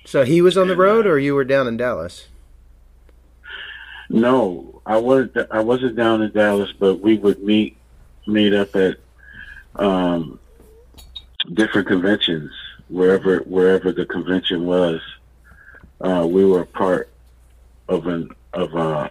So 0.04 0.24
he 0.24 0.42
was 0.42 0.56
on 0.56 0.68
the 0.68 0.76
road, 0.76 1.06
or 1.06 1.18
you 1.18 1.34
were 1.34 1.44
down 1.44 1.66
in 1.68 1.76
Dallas? 1.76 2.28
no, 4.08 4.82
I 4.84 4.96
wasn't. 4.98 5.48
I 5.50 5.60
wasn't 5.60 5.96
down 5.96 6.22
in 6.22 6.32
Dallas, 6.32 6.70
but 6.78 6.96
we 7.00 7.16
would 7.18 7.42
meet 7.42 7.76
meet 8.26 8.52
up 8.52 8.74
at 8.76 8.98
um, 9.76 10.38
different 11.54 11.88
conventions 11.88 12.50
wherever 12.88 13.38
wherever 13.38 13.92
the 13.92 14.04
convention 14.04 14.66
was. 14.66 15.00
Uh, 16.00 16.26
we 16.28 16.44
were 16.44 16.62
a 16.62 16.66
part 16.66 17.08
of 17.88 18.06
an 18.06 18.28
of 18.52 18.74
a, 18.74 19.10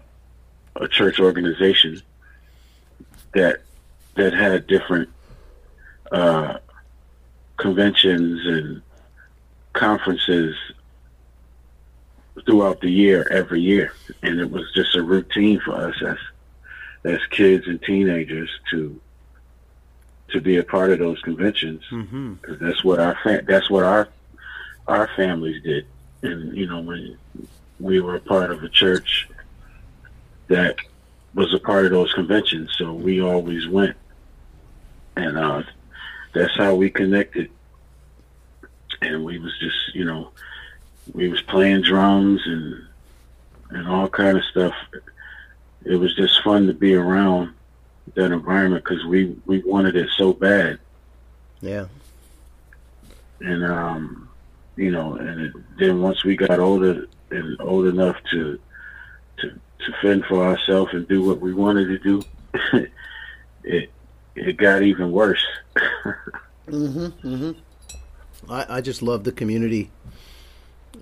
a 0.76 0.88
church 0.88 1.20
organization 1.20 2.02
that 3.34 3.62
that 4.16 4.34
had 4.34 4.68
different 4.68 5.10
uh, 6.12 6.58
conventions 7.58 8.46
and 8.46 8.82
conferences 9.74 10.56
throughout 12.46 12.82
the 12.82 12.90
year 12.90 13.28
every 13.32 13.62
year. 13.62 13.94
And 14.22 14.40
it 14.40 14.50
was 14.50 14.72
just 14.74 14.96
a 14.96 15.04
routine 15.04 15.60
for 15.60 15.74
us 15.74 15.96
as 16.02 16.18
as 17.04 17.20
kids 17.32 17.68
and 17.68 17.82
teenagers 17.82 18.50
to 18.72 19.00
to 20.30 20.40
be 20.40 20.58
a 20.58 20.64
part 20.64 20.92
of 20.92 21.00
those 21.00 21.20
conventions. 21.22 21.84
Mm-hmm. 21.92 22.36
that's 22.60 22.84
what 22.84 23.00
our 23.00 23.18
fa- 23.24 23.44
that's 23.48 23.70
what 23.70 23.84
our 23.84 24.08
our 24.88 25.10
families 25.16 25.64
did. 25.64 25.86
And 26.22 26.56
you 26.56 26.68
know 26.68 26.82
when 26.82 27.18
we 27.80 28.00
were 28.00 28.16
a 28.16 28.20
part 28.20 28.52
of 28.52 28.64
a 28.64 28.70
church 28.70 29.28
that 30.48 30.76
was 31.34 31.54
a 31.54 31.60
part 31.60 31.86
of 31.86 31.92
those 31.92 32.14
conventions 32.14 32.70
so 32.78 32.94
we 32.94 33.22
always 33.22 33.68
went. 33.68 33.96
And 35.16 35.38
uh 35.38 35.64
that's 36.34 36.56
how 36.58 36.76
we 36.76 36.90
connected. 36.90 37.50
And 39.02 39.24
we 39.26 39.40
was 39.40 39.58
just 39.60 39.96
you 39.96 40.06
know 40.06 40.32
we 41.14 41.28
was 41.30 41.42
playing 41.42 41.82
drums 41.84 42.42
and 42.46 42.88
and 43.70 43.88
all 43.88 44.10
kind 44.10 44.38
of 44.38 44.44
stuff. 44.46 44.74
It 45.86 45.96
was 45.96 46.14
just 46.16 46.42
fun 46.44 46.68
to 46.68 46.74
be 46.74 46.94
around 46.96 47.54
that 48.16 48.32
environment 48.32 48.84
because 48.84 49.06
we 49.06 49.36
we 49.46 49.60
wanted 49.64 49.96
it 49.96 50.10
so 50.18 50.34
bad. 50.34 50.80
Yeah. 51.62 51.86
and 53.40 53.64
um 53.64 54.30
you 54.76 54.92
know 54.92 55.16
and 55.16 55.42
it, 55.42 55.54
then 55.80 56.02
once 56.02 56.24
we 56.24 56.36
got 56.36 56.60
older 56.60 57.08
and 57.30 57.60
old 57.62 57.86
enough 57.88 58.18
to 58.32 58.60
to 59.86 59.94
fend 60.02 60.24
for 60.26 60.44
ourselves 60.44 60.92
and 60.94 61.08
do 61.08 61.24
what 61.24 61.40
we 61.40 61.54
wanted 61.54 61.86
to 61.86 62.00
do 62.00 62.22
it 63.64 63.90
it 64.36 64.58
got 64.58 64.82
even 64.82 65.12
worse 65.12 65.44
Mm-hmm. 66.72 67.28
Mm-hmm. 67.28 68.52
I, 68.52 68.78
I 68.78 68.82
just 68.82 69.02
love 69.02 69.24
the 69.24 69.32
community. 69.32 69.92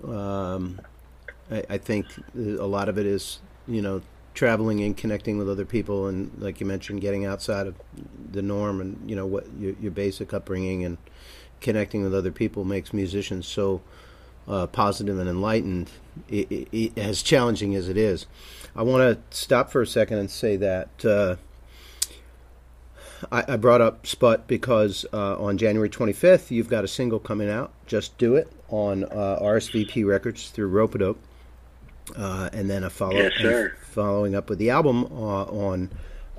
Um, 0.06 0.80
I, 1.50 1.64
I 1.70 1.78
think 1.78 2.06
a 2.34 2.66
lot 2.66 2.88
of 2.88 2.98
it 2.98 3.06
is, 3.06 3.38
you 3.66 3.82
know, 3.82 4.02
traveling 4.34 4.80
and 4.82 4.96
connecting 4.96 5.38
with 5.38 5.48
other 5.48 5.64
people, 5.64 6.06
and 6.06 6.30
like 6.38 6.60
you 6.60 6.66
mentioned, 6.66 7.00
getting 7.00 7.24
outside 7.24 7.66
of 7.66 7.74
the 8.32 8.42
norm, 8.42 8.80
and 8.80 9.08
you 9.08 9.16
know 9.16 9.26
what 9.26 9.46
your, 9.58 9.74
your 9.80 9.90
basic 9.90 10.32
upbringing 10.32 10.84
and 10.84 10.98
connecting 11.60 12.02
with 12.02 12.14
other 12.14 12.30
people 12.30 12.64
makes 12.64 12.92
musicians 12.92 13.46
so 13.46 13.80
uh, 14.48 14.66
positive 14.66 15.18
and 15.18 15.28
enlightened. 15.28 15.90
I 16.30 16.46
i 16.50 16.66
i 16.72 17.00
as 17.00 17.22
challenging 17.22 17.74
as 17.74 17.88
it 17.88 17.96
is, 17.96 18.26
I 18.74 18.82
want 18.82 19.02
to 19.30 19.36
stop 19.36 19.70
for 19.70 19.82
a 19.82 19.86
second 19.86 20.18
and 20.18 20.30
say 20.30 20.56
that. 20.56 21.04
Uh, 21.04 21.36
I, 23.30 23.44
I 23.48 23.56
brought 23.56 23.80
up 23.80 24.06
Sput 24.06 24.46
because 24.46 25.04
uh, 25.12 25.36
on 25.36 25.58
January 25.58 25.90
25th, 25.90 26.50
you've 26.50 26.68
got 26.68 26.84
a 26.84 26.88
single 26.88 27.18
coming 27.18 27.50
out, 27.50 27.72
Just 27.86 28.16
Do 28.18 28.34
It, 28.34 28.50
on 28.68 29.04
uh, 29.04 29.38
RSVP 29.42 30.06
Records 30.06 30.48
through 30.50 30.70
Ropeadope. 30.70 31.16
Uh, 32.16 32.50
and 32.52 32.68
then 32.68 32.82
a 32.82 32.90
follow 32.90 33.12
yes, 33.14 33.32
sir. 33.38 33.76
following 33.82 34.34
up 34.34 34.48
with 34.48 34.58
the 34.58 34.70
album 34.70 35.04
uh, 35.12 35.44
on 35.44 35.90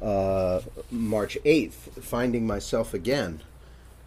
uh, 0.02 0.60
March 0.89 1.38
8th, 1.46 2.04
Finding 2.04 2.46
Myself 2.46 2.94
Again. 2.94 3.41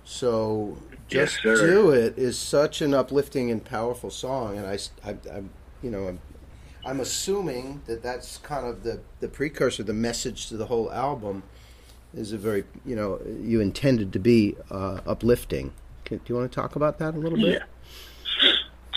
So, 0.04 0.76
Just 1.08 1.40
sir. 1.42 1.56
Do 1.66 1.90
It 1.90 2.18
is 2.18 2.38
such 2.38 2.82
an 2.82 2.92
uplifting 2.92 3.50
and 3.50 3.64
powerful 3.64 4.10
song. 4.10 4.58
And 4.58 4.66
I, 4.66 4.78
I, 5.06 5.10
I 5.34 5.42
you 5.84 5.90
know, 5.90 6.08
I'm, 6.08 6.18
I'm 6.86 7.00
assuming 7.00 7.82
that 7.86 8.02
that's 8.02 8.38
kind 8.38 8.66
of 8.66 8.82
the, 8.82 9.00
the 9.20 9.28
precursor, 9.28 9.82
the 9.82 9.92
message 9.92 10.48
to 10.48 10.56
the 10.56 10.64
whole 10.66 10.90
album 10.90 11.42
is 12.14 12.32
a 12.32 12.38
very 12.38 12.64
you 12.86 12.96
know 12.96 13.20
you 13.40 13.60
intended 13.60 14.12
to 14.14 14.18
be 14.18 14.56
uh, 14.70 15.00
uplifting. 15.06 15.72
Can, 16.04 16.16
do 16.18 16.24
you 16.28 16.36
want 16.36 16.50
to 16.50 16.54
talk 16.54 16.76
about 16.76 16.98
that 16.98 17.14
a 17.14 17.18
little 17.18 17.38
bit? 17.38 17.60
Yeah. 17.60 17.64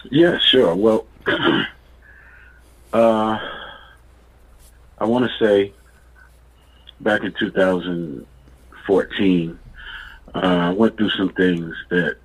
Yeah, 0.10 0.40
sure. 0.40 0.74
Well, 0.76 1.06
uh, 1.28 1.66
I 2.94 3.42
want 5.06 5.30
to 5.30 5.46
say 5.46 5.74
back 7.02 7.24
in 7.24 7.34
2014, 7.34 9.60
uh, 10.34 10.38
I 10.38 10.72
went 10.72 10.96
through 10.98 11.10
some 11.12 11.30
things 11.34 11.76
that 11.90 12.16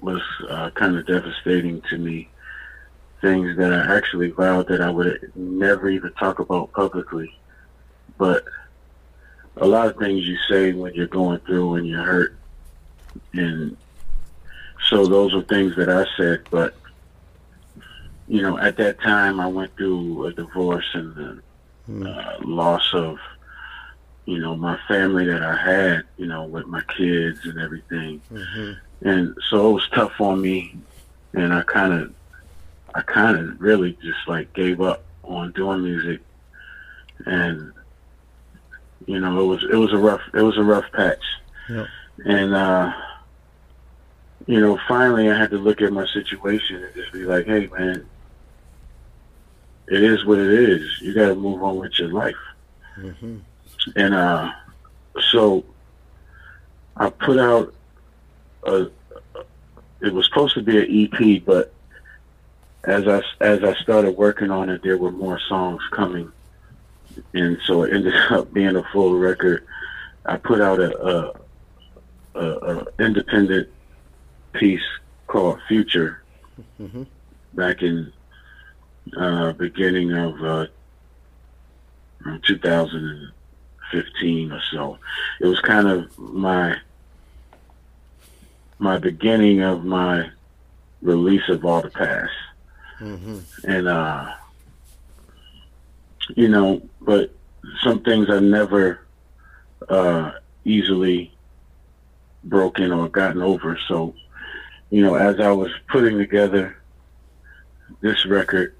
was 0.00 0.20
uh, 0.48 0.70
kind 0.70 0.96
of 0.96 1.06
devastating 1.06 1.82
to 1.90 1.98
me. 1.98 2.28
Things 3.20 3.56
that 3.58 3.72
I 3.72 3.96
actually 3.96 4.30
vowed 4.30 4.68
that 4.68 4.80
I 4.80 4.90
would 4.90 5.32
never 5.34 5.88
even 5.90 6.12
talk 6.14 6.38
about 6.38 6.72
publicly. 6.72 7.32
But 8.16 8.44
a 9.56 9.66
lot 9.66 9.88
of 9.88 9.96
things 9.96 10.26
you 10.26 10.36
say 10.48 10.72
when 10.72 10.94
you're 10.94 11.06
going 11.06 11.40
through 11.40 11.74
and 11.74 11.86
you're 11.86 12.02
hurt. 12.02 12.36
And 13.34 13.76
so 14.88 15.06
those 15.06 15.34
are 15.34 15.42
things 15.42 15.76
that 15.76 15.88
I 15.90 16.06
said, 16.16 16.44
but 16.50 16.74
you 18.26 18.40
know, 18.42 18.56
at 18.58 18.76
that 18.76 19.00
time 19.00 19.40
I 19.40 19.48
went 19.48 19.76
through 19.76 20.26
a 20.26 20.32
divorce 20.32 20.86
and 20.94 21.14
the 21.14 21.42
Hmm. 21.86 22.06
uh, 22.06 22.36
loss 22.44 22.88
of, 22.94 23.18
you 24.26 24.38
know, 24.38 24.54
my 24.54 24.78
family 24.86 25.24
that 25.26 25.42
I 25.42 25.56
had, 25.56 26.02
you 26.16 26.26
know, 26.26 26.44
with 26.44 26.66
my 26.66 26.82
kids 26.96 27.40
and 27.44 27.58
everything. 27.58 28.20
hmm 28.30 28.72
And 29.02 29.34
so 29.48 29.70
it 29.70 29.72
was 29.72 29.88
tough 29.92 30.20
on 30.20 30.40
me 30.40 30.76
and 31.34 31.52
I 31.52 31.62
kind 31.62 31.92
of, 31.92 32.14
I 32.94 33.02
kind 33.02 33.36
of 33.36 33.60
really 33.60 33.92
just 34.02 34.18
like 34.26 34.52
gave 34.52 34.80
up 34.80 35.04
on 35.22 35.52
doing 35.52 35.82
music 35.82 36.20
and, 37.26 37.72
you 39.06 39.20
know, 39.20 39.40
it 39.40 39.46
was, 39.46 39.64
it 39.64 39.76
was 39.76 39.92
a 39.92 39.98
rough, 39.98 40.22
it 40.34 40.42
was 40.42 40.56
a 40.56 40.62
rough 40.62 40.90
patch. 40.92 41.22
Yep. 41.68 41.86
And, 42.24 42.54
uh, 42.54 42.92
you 44.46 44.60
know, 44.60 44.78
finally 44.88 45.30
I 45.30 45.38
had 45.38 45.50
to 45.50 45.58
look 45.58 45.80
at 45.80 45.92
my 45.92 46.06
situation 46.06 46.82
and 46.82 46.94
just 46.94 47.12
be 47.12 47.24
like, 47.24 47.46
hey, 47.46 47.66
man, 47.68 48.06
it 49.88 50.02
is 50.02 50.24
what 50.24 50.38
it 50.38 50.50
is. 50.52 51.00
You 51.00 51.14
got 51.14 51.28
to 51.28 51.34
move 51.34 51.62
on 51.62 51.76
with 51.78 51.98
your 51.98 52.08
life. 52.12 52.34
hmm 52.94 53.38
And 53.96 54.14
uh, 54.14 54.50
so 55.30 55.64
I 56.96 57.10
put 57.10 57.38
out 57.38 57.74
a, 58.64 58.90
it 60.00 60.12
was 60.12 60.26
supposed 60.26 60.54
to 60.54 60.62
be 60.62 60.78
an 60.78 61.12
EP, 61.14 61.44
but 61.44 61.72
as 62.84 63.06
I, 63.06 63.22
as 63.40 63.62
I 63.62 63.74
started 63.82 64.16
working 64.16 64.50
on 64.50 64.70
it, 64.70 64.82
there 64.82 64.98
were 64.98 65.12
more 65.12 65.38
songs 65.48 65.82
coming. 65.90 66.32
And 67.34 67.58
so 67.66 67.82
it 67.82 67.92
ended 67.92 68.14
up 68.30 68.52
being 68.52 68.76
a 68.76 68.82
full 68.92 69.18
record. 69.18 69.66
I 70.24 70.36
put 70.36 70.60
out 70.60 70.80
a, 70.80 71.06
a, 71.06 71.32
a, 72.34 72.42
a 72.42 72.86
independent 72.98 73.68
piece 74.52 74.82
called 75.26 75.60
Future 75.68 76.22
hmm 76.76 77.04
back 77.54 77.82
in 77.82 78.12
uh, 79.16 79.52
beginning 79.52 80.12
of 80.12 80.42
uh, 80.42 80.66
2015 82.46 84.52
or 84.52 84.60
so. 84.70 84.98
It 85.40 85.46
was 85.46 85.58
kind 85.60 85.88
of 85.88 86.18
my 86.18 86.76
my 88.78 88.98
beginning 88.98 89.62
of 89.62 89.84
my 89.84 90.30
release 91.02 91.48
of 91.48 91.64
all 91.64 91.82
the 91.82 91.90
past, 91.90 92.30
hmm 93.00 93.38
and 93.64 93.88
uh, 93.88 94.30
you 96.36 96.48
know, 96.48 96.82
but 97.00 97.34
some 97.82 98.02
things 98.02 98.28
are 98.28 98.40
never 98.42 99.06
uh, 99.88 100.32
easily 100.64 101.32
broken 102.44 102.92
or 102.92 103.08
gotten 103.08 103.40
over. 103.40 103.78
So 103.88 104.14
you 104.90 105.02
know, 105.02 105.14
as 105.14 105.40
I 105.40 105.50
was 105.50 105.70
putting 105.88 106.18
together 106.18 106.76
this 108.02 108.26
record, 108.26 108.74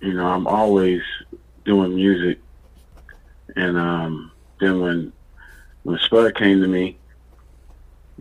you 0.00 0.12
know, 0.12 0.26
I'm 0.26 0.46
always 0.46 1.00
doing 1.64 1.94
music. 1.94 2.38
And 3.56 3.78
um, 3.78 4.30
then 4.60 4.80
when 4.80 5.12
when 5.84 5.98
Sput 5.98 6.36
came 6.36 6.60
to 6.60 6.68
me, 6.68 6.98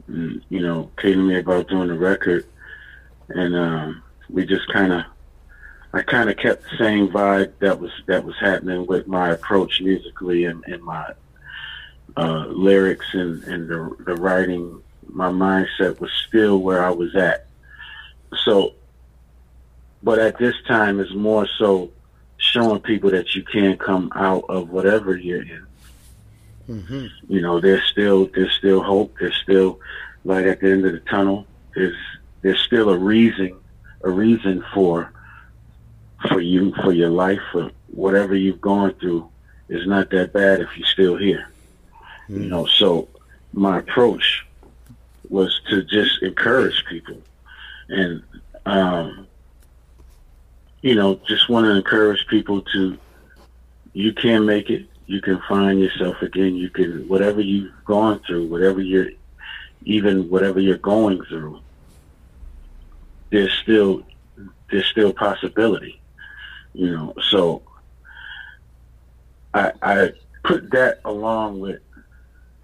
and, 0.08 0.42
you 0.50 0.62
know, 0.62 0.90
came 0.98 1.14
to 1.14 1.24
me 1.24 1.38
about 1.38 1.68
doing 1.68 1.90
the 1.90 1.98
record, 1.98 2.46
and 3.30 3.56
um, 3.56 4.04
we 4.32 4.46
just 4.46 4.68
kind 4.72 4.94
of, 4.94 5.04
I 5.94 6.02
kind 6.02 6.30
of 6.30 6.38
kept 6.38 6.64
the 6.64 6.78
same 6.78 7.10
vibe 7.10 7.54
that 7.60 7.80
was 7.80 7.92
that 8.08 8.24
was 8.24 8.36
happening 8.40 8.86
with 8.86 9.08
my 9.08 9.32
approach 9.32 9.82
musically 9.82 10.46
and, 10.46 10.64
and 10.66 10.82
my 10.82 11.14
uh, 12.16 12.46
lyrics 12.48 13.08
and, 13.14 13.44
and 13.44 13.68
the, 13.68 13.96
the 14.06 14.16
writing. 14.16 14.82
My 15.08 15.30
mindset 15.30 16.00
was 16.00 16.12
still 16.28 16.60
where 16.60 16.86
I 16.86 16.92
was 16.92 17.16
at. 17.16 17.48
So, 18.46 18.76
but 20.02 20.20
at 20.20 20.38
this 20.38 20.56
time, 20.66 21.02
it's 21.02 21.14
more 21.14 21.46
so 21.58 21.92
showing 22.38 22.80
people 22.80 23.12
that 23.12 23.36
you 23.36 23.44
can 23.44 23.78
come 23.78 24.12
out 24.16 24.46
of 24.48 24.70
whatever 24.70 25.18
you're 25.18 25.42
in. 25.42 25.66
Mm-hmm. 26.70 27.06
You 27.28 27.42
know, 27.42 27.60
there's 27.60 27.84
still 27.92 28.28
there's 28.34 28.54
still 28.54 28.82
hope. 28.82 29.16
There's 29.20 29.36
still 29.36 29.80
light 30.24 30.46
at 30.46 30.62
the 30.62 30.72
end 30.72 30.86
of 30.86 30.94
the 30.94 31.00
tunnel. 31.02 31.46
There's 31.76 31.98
there's 32.42 32.62
still 32.62 32.90
a 32.90 32.98
reason 32.98 33.61
a 34.04 34.10
reason 34.10 34.64
for 34.74 35.12
for 36.30 36.40
you 36.40 36.74
for 36.84 36.94
your 36.94 37.10
life 37.10 37.42
for 37.52 37.72
whatever 37.88 38.36
you've 38.36 38.62
gone 38.62 38.94
through 38.96 39.28
is 39.70 39.88
not 39.88 40.10
that 40.12 40.34
bad 40.34 40.62
if 40.62 40.78
you're 40.78 40.88
still 40.88 41.18
here. 41.18 41.50
Mm-hmm. 42.30 42.44
You 42.44 42.50
know, 42.50 42.66
so 42.66 43.08
my 43.54 43.80
approach 43.80 44.46
was 45.30 45.60
to 45.70 45.84
just 45.84 46.22
encourage 46.22 46.86
people 46.86 47.18
and 47.90 48.24
um, 48.66 49.28
you 50.82 50.96
know, 50.96 51.20
just 51.28 51.50
want 51.50 51.66
to 51.66 51.72
encourage 51.72 52.26
people 52.28 52.62
to, 52.74 52.98
you 53.94 54.14
can 54.14 54.46
make 54.46 54.70
it. 54.70 54.88
You 55.06 55.22
can 55.22 55.42
find 55.48 55.80
yourself 55.80 56.22
again. 56.22 56.56
You 56.56 56.70
can, 56.70 57.08
whatever 57.08 57.42
you've 57.42 57.72
gone 57.86 58.22
through, 58.26 58.48
whatever 58.48 58.82
you're, 58.82 59.10
even 59.84 60.30
whatever 60.30 60.60
you're 60.60 60.78
going 60.78 61.24
through, 61.26 61.60
there's 63.32 63.54
still, 63.64 64.04
there's 64.70 64.86
still 64.86 65.14
possibility, 65.14 66.00
you 66.74 66.92
know. 66.92 67.14
So 67.30 67.64
I, 69.54 69.72
I 69.82 70.12
put 70.44 70.72
that 70.72 71.00
along 71.06 71.60
with, 71.60 71.82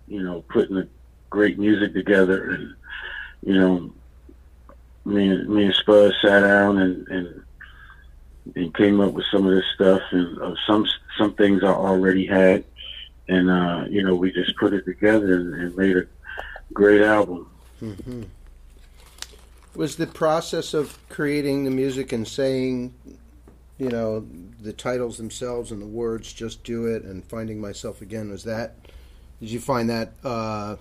you 0.08 0.24
know, 0.24 0.44
putting 0.50 0.76
the 0.76 0.88
great 1.30 1.58
music 1.58 1.94
together 1.94 2.52
and, 2.52 2.76
you 3.44 3.54
know, 3.54 3.94
me 5.06 5.30
and, 5.30 5.50
me 5.50 5.66
and 5.66 5.74
Sput 5.74 6.14
sat 6.22 6.42
down 6.42 6.78
and, 6.78 7.08
and 7.08 7.44
and 8.56 8.74
came 8.76 9.00
up 9.00 9.14
with 9.14 9.26
some 9.32 9.46
of 9.46 9.54
this 9.54 9.66
stuff 9.76 10.02
and 10.12 10.40
uh, 10.42 10.56
some 10.66 10.86
some 11.18 11.34
things 11.34 11.64
I 11.64 11.68
already 11.68 12.26
had, 12.26 12.64
and 13.28 13.50
uh, 13.50 13.86
you 13.90 14.04
know 14.04 14.16
we 14.16 14.32
just 14.32 14.56
put 14.58 14.74
it 14.74 14.86
together 14.86 15.36
and, 15.36 15.54
and 15.54 15.76
made 15.76 15.98
a 15.98 16.06
great 16.74 17.02
album. 17.02 17.50
Mm-hmm. 17.82 18.24
Was 19.78 19.96
the 19.96 20.08
process 20.08 20.74
of 20.74 20.98
creating 21.08 21.64
the 21.64 21.72
music 21.72 22.12
and 22.12 22.28
saying, 22.28 22.96
you 23.78 23.90
know, 23.90 24.26
the 24.60 24.74
titles 24.74 25.18
themselves 25.18 25.72
and 25.72 25.80
the 25.82 25.88
words, 25.88 26.34
just 26.34 26.64
do 26.64 26.88
it, 26.88 27.04
and 27.04 27.24
finding 27.24 27.62
myself 27.62 28.02
again, 28.02 28.32
was 28.32 28.44
that? 28.46 28.76
Did 29.40 29.52
you 29.52 29.60
find 29.60 29.88
that 29.92 30.14
uh, 30.24 30.78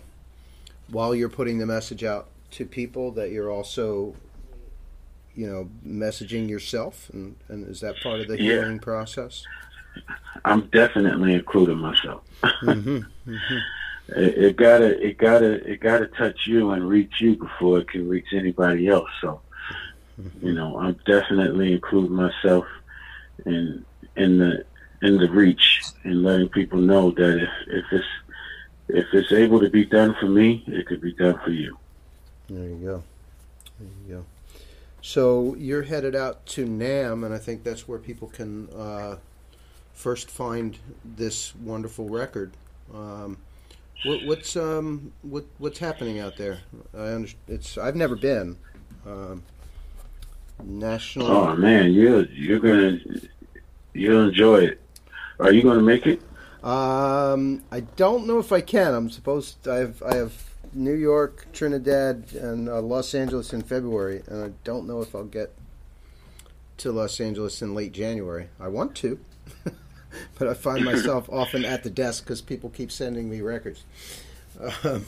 while 0.89 1.15
you're 1.15 1.29
putting 1.29 1.59
the 1.59 1.67
message 1.67 2.05
out 2.05 2.29
to 2.53 2.65
people 2.65 3.13
that 3.13 3.31
you're 3.31 3.51
also 3.51 4.15
you 5.35 5.47
know 5.47 5.69
messaging 5.87 6.49
yourself 6.49 7.11
and, 7.13 7.37
and 7.49 7.69
is 7.69 7.81
that 7.81 8.01
part 8.03 8.21
of 8.21 8.29
the 8.29 8.41
yeah. 8.41 8.53
healing 8.53 8.79
process 8.79 9.45
i'm 10.47 10.63
definitely 10.69 11.35
including 11.35 11.77
myself 11.77 12.23
mm-hmm. 12.43 12.99
Mm-hmm. 13.31 13.59
It, 14.09 14.57
gotta 14.57 15.05
it 15.05 15.19
gotta 15.19 15.71
it 15.71 15.81
gotta 15.81 16.07
touch 16.07 16.47
you 16.47 16.71
and 16.71 16.89
reach 16.89 17.21
you 17.21 17.37
before 17.37 17.81
it 17.81 17.89
can 17.89 18.09
reach 18.09 18.27
anybody 18.33 18.89
else. 18.89 19.11
So 19.21 19.41
you 20.43 20.53
know 20.55 20.79
i'm 20.79 20.99
definitely 21.05 21.73
including 21.73 22.13
myself 22.15 22.65
in 23.45 23.85
in 24.17 24.39
the 24.39 24.65
in 25.03 25.19
the 25.19 25.31
reach 25.31 25.83
and 26.05 26.23
letting 26.23 26.49
people 26.49 26.79
know 26.79 27.11
that 27.11 27.39
if 27.39 27.51
if 27.69 27.85
it's 27.93 28.07
if 28.89 29.07
it's 29.13 29.33
able 29.33 29.61
to 29.61 29.69
be 29.69 29.85
done 29.85 30.15
for 30.19 30.27
me 30.27 30.65
it 30.67 30.87
could 30.87 31.01
be 31.01 31.13
done 31.13 31.39
for 31.45 31.51
you. 31.51 31.77
There 32.49 32.69
you 32.69 32.77
go. 32.77 33.03
There 33.81 33.89
you 34.09 34.15
go. 34.15 34.25
So 35.03 35.55
you're 35.59 35.83
headed 35.83 36.15
out 36.15 36.47
to 36.47 36.67
NAMM, 36.67 37.25
and 37.25 37.35
I 37.35 37.39
think 37.39 37.65
that's 37.65 37.87
where 37.89 37.99
people 37.99 38.29
can 38.29 38.69
uh, 38.71 39.17
first 39.93 40.31
find 40.31 40.79
this 41.05 41.55
wonderful 41.57 42.09
record. 42.09 42.53
Um, 42.95 43.39
what, 44.05 44.25
what's 44.25 44.57
um, 44.57 45.13
what, 45.23 45.45
what's 45.59 45.79
happening 45.79 46.21
out 46.21 46.37
there? 46.37 46.59
I 46.95 47.09
understand, 47.09 47.43
it's 47.49 47.79
I've 47.79 47.97
never 47.97 48.17
been. 48.17 48.57
Um, 49.07 49.43
national. 50.63 51.27
Oh 51.27 51.57
man, 51.57 51.93
you 51.93 52.27
you're 52.33 52.59
gonna 52.59 52.99
you'll 53.93 54.29
enjoy 54.29 54.59
it. 54.65 54.81
Are 55.39 55.53
you 55.53 55.63
gonna 55.63 55.83
make 55.83 56.07
it? 56.07 56.23
Um, 56.63 57.63
I 57.71 57.81
don't 57.81 58.27
know 58.27 58.39
if 58.39 58.53
I 58.53 58.61
can. 58.61 58.95
I'm 58.95 59.11
supposed. 59.11 59.69
I 59.69 59.77
have 59.77 60.03
I 60.03 60.17
have 60.17 60.33
New 60.73 60.95
York, 60.95 61.47
Trinidad, 61.53 62.33
and 62.35 62.69
uh, 62.69 62.81
Los 62.81 63.15
Angeles 63.15 63.53
in 63.53 63.63
February, 63.63 64.23
and 64.27 64.45
I 64.45 64.51
don't 64.65 64.87
know 64.87 65.01
if 65.01 65.15
I'll 65.15 65.25
get 65.25 65.53
to 66.79 66.93
Los 66.93 67.21
Angeles 67.21 67.63
in 67.63 67.75
late 67.75 67.93
January. 67.93 68.49
I 68.61 68.69
want 68.69 68.95
to, 68.97 69.19
but 70.39 70.49
I 70.49 70.55
find 70.55 70.85
myself 70.85 71.29
often 71.33 71.65
at 71.65 71.83
the 71.83 71.91
desk 71.91 72.25
because 72.25 72.41
people 72.41 72.71
keep 72.71 72.91
sending 72.91 73.31
me 73.31 73.41
records. 73.41 73.85
Um, 74.85 75.07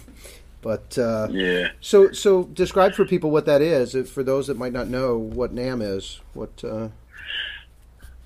but 0.61 0.99
uh, 0.99 1.29
yeah. 1.31 1.69
So 1.81 2.13
so 2.13 2.45
describe 2.45 2.95
for 2.95 3.05
people 3.05 3.31
what 3.31 3.47
that 3.47 3.63
is. 3.63 3.97
For 4.11 4.23
those 4.23 4.49
that 4.49 4.57
might 4.57 4.73
not 4.73 4.89
know 4.89 5.17
what 5.17 5.55
NAMM 5.55 5.83
is, 5.83 6.21
what 6.35 6.63
uh, 6.65 6.89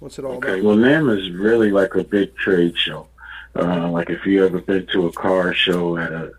what's 0.01 0.19
it 0.19 0.25
all 0.25 0.37
okay, 0.37 0.55
about? 0.55 0.65
well, 0.65 0.77
NAMM 0.77 1.19
is 1.19 1.31
really 1.31 1.71
like 1.71 1.95
a 1.95 2.05
big 2.05 2.35
trade 2.37 2.77
show. 2.77 3.07
Uh, 3.55 3.91
like 3.91 4.09
if 4.09 4.25
you 4.25 4.45
ever 4.45 4.61
been 4.61 4.87
to 4.87 5.07
a 5.07 5.13
car 5.13 5.53
show 5.53 5.99
at 5.99 6.11
a 6.11 6.33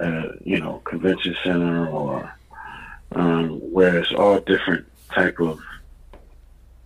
uh, 0.00 0.32
you 0.44 0.60
know, 0.60 0.80
convention 0.84 1.36
center 1.42 1.88
or 1.88 2.32
um, 3.12 3.58
where 3.72 3.98
it's 3.98 4.12
all 4.12 4.38
different 4.40 4.86
type 5.12 5.40
of 5.40 5.58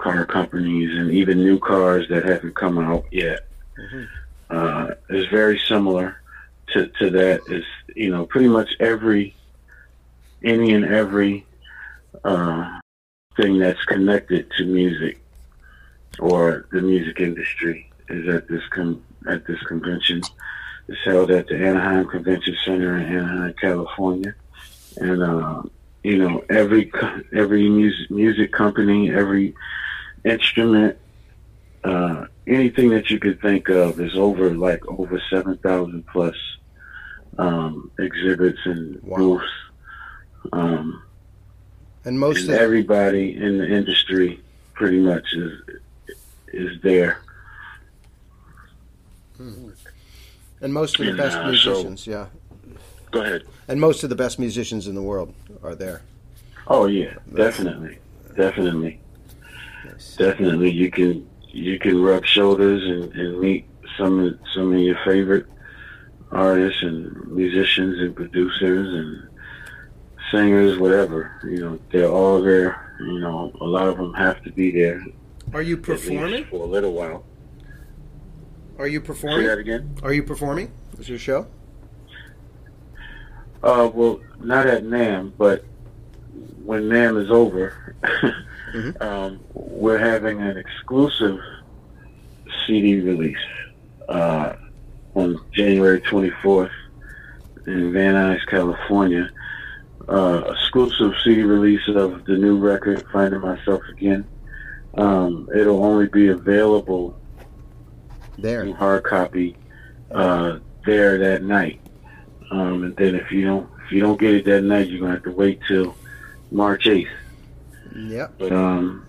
car 0.02 0.26
companies 0.26 0.90
and 0.98 1.12
even 1.12 1.38
new 1.38 1.58
cars 1.58 2.08
that 2.08 2.24
haven't 2.24 2.56
come 2.56 2.78
out 2.78 3.04
yet. 3.12 3.46
Mm-hmm. 3.78 4.04
Uh, 4.50 4.90
is 5.08 5.26
very 5.28 5.58
similar 5.66 6.20
to, 6.72 6.88
to 6.98 7.10
that. 7.10 7.40
Is 7.48 7.64
you 7.94 8.10
know 8.10 8.26
pretty 8.26 8.48
much 8.48 8.70
every 8.80 9.34
any 10.42 10.74
and 10.74 10.84
every 10.84 11.46
uh, 12.24 12.80
thing 13.36 13.58
that's 13.58 13.82
connected 13.84 14.50
to 14.58 14.66
music 14.66 15.20
or 16.18 16.66
the 16.72 16.82
music 16.82 17.20
industry 17.20 17.90
is 18.08 18.28
at 18.28 18.48
this 18.48 18.62
con- 18.70 19.02
at 19.28 19.46
this 19.46 19.60
convention. 19.62 20.20
It's 20.88 21.04
held 21.04 21.30
at 21.30 21.46
the 21.46 21.56
Anaheim 21.56 22.08
Convention 22.08 22.56
Center 22.64 22.98
in 22.98 23.04
Anaheim, 23.04 23.54
California, 23.54 24.34
and 24.96 25.22
uh, 25.22 25.62
you 26.02 26.18
know 26.18 26.44
every 26.50 26.92
every 27.32 27.68
music 27.68 28.10
music 28.10 28.52
company, 28.52 29.10
every 29.10 29.54
instrument, 30.24 30.96
uh, 31.84 32.26
anything 32.46 32.90
that 32.90 33.10
you 33.10 33.18
could 33.18 33.40
think 33.40 33.68
of 33.68 34.00
is 34.00 34.16
over 34.16 34.50
like 34.50 34.86
over 34.88 35.20
seven 35.30 35.56
thousand 35.58 36.06
plus 36.06 36.36
um, 37.38 37.90
exhibits 37.98 38.60
and 38.64 39.02
wow. 39.02 39.16
booths. 39.16 39.52
Um, 40.52 41.02
and 42.04 42.18
most 42.18 42.48
and 42.48 42.58
everybody 42.58 43.36
in 43.36 43.58
the 43.58 43.68
industry 43.68 44.40
pretty 44.74 45.00
much 45.00 45.32
is 45.32 45.60
is 46.48 46.82
there. 46.82 47.20
Hmm. 49.36 49.70
And 50.60 50.72
most 50.72 51.00
of 51.00 51.06
the 51.06 51.14
best 51.14 51.38
uh, 51.38 51.48
musicians, 51.48 52.04
so, 52.04 52.10
yeah. 52.10 52.26
Go 53.10 53.22
ahead. 53.22 53.42
And 53.68 53.80
most 53.80 54.04
of 54.04 54.10
the 54.10 54.16
best 54.16 54.38
musicians 54.38 54.86
in 54.86 54.94
the 54.94 55.02
world 55.02 55.34
are 55.62 55.74
there. 55.74 56.02
Oh 56.66 56.86
yeah, 56.86 57.14
definitely, 57.34 57.98
definitely, 58.36 59.00
nice. 59.84 60.16
definitely. 60.16 60.70
You 60.70 60.90
can 60.90 61.28
you 61.48 61.78
can 61.78 62.02
rub 62.02 62.24
shoulders 62.24 62.82
and, 62.82 63.14
and 63.14 63.40
meet 63.40 63.68
some 63.98 64.18
of, 64.18 64.38
some 64.54 64.72
of 64.72 64.80
your 64.80 64.98
favorite 65.04 65.46
artists 66.30 66.82
and 66.82 67.26
musicians 67.28 68.00
and 68.00 68.16
producers 68.16 68.88
and 68.94 69.28
singers, 70.30 70.78
whatever. 70.78 71.38
You 71.44 71.58
know, 71.58 71.78
they're 71.90 72.08
all 72.08 72.40
there. 72.40 72.94
You 73.00 73.18
know, 73.18 73.52
a 73.60 73.64
lot 73.64 73.88
of 73.88 73.96
them 73.98 74.14
have 74.14 74.42
to 74.44 74.52
be 74.52 74.70
there. 74.70 75.04
Are 75.52 75.62
you 75.62 75.76
performing 75.76 76.46
for 76.46 76.62
a 76.62 76.66
little 76.66 76.92
while? 76.92 77.24
Are 78.78 78.86
you 78.86 79.00
performing? 79.00 79.40
Say 79.42 79.46
that 79.48 79.58
again. 79.58 79.96
Are 80.02 80.12
you 80.12 80.22
performing? 80.22 80.72
Is 80.98 81.08
your 81.08 81.18
show? 81.18 81.46
Uh, 83.62 83.90
well, 83.92 84.20
not 84.40 84.66
at 84.66 84.84
NAMM, 84.84 85.32
but 85.36 85.64
when 86.64 86.84
NAMM 86.84 87.22
is 87.22 87.30
over, 87.30 87.94
mm-hmm. 88.72 89.02
um, 89.02 89.40
we're 89.54 89.98
having 89.98 90.40
an 90.40 90.56
exclusive 90.56 91.38
CD 92.66 93.00
release 93.00 93.36
uh, 94.08 94.54
on 95.14 95.38
January 95.52 96.00
24th 96.00 96.70
in 97.66 97.92
Van 97.92 98.14
Nuys, 98.14 98.46
California. 98.46 99.30
Uh, 100.08 100.42
exclusive 100.50 101.12
CD 101.22 101.42
release 101.42 101.86
of 101.88 102.24
the 102.24 102.36
new 102.36 102.58
record, 102.58 103.04
Finding 103.12 103.40
Myself 103.40 103.82
Again. 103.90 104.26
Um, 104.94 105.48
it'll 105.54 105.84
only 105.84 106.08
be 106.08 106.28
available 106.28 107.18
there 108.36 108.62
in 108.62 108.72
hard 108.72 109.04
copy 109.04 109.56
uh, 110.10 110.58
there 110.84 111.18
that 111.18 111.44
night. 111.44 111.80
Um, 112.50 112.82
and 112.84 112.96
then 112.96 113.14
if 113.14 113.30
you 113.30 113.44
don't 113.46 113.70
if 113.84 113.92
you 113.92 114.00
don't 114.00 114.20
get 114.20 114.34
it 114.34 114.44
that 114.44 114.62
night, 114.62 114.88
you're 114.88 115.00
gonna 115.00 115.12
have 115.12 115.22
to 115.22 115.30
wait 115.30 115.60
till 115.66 115.96
March 116.50 116.84
8th. 116.84 117.08
Yep. 117.94 118.34
But 118.38 118.52
um, 118.52 119.06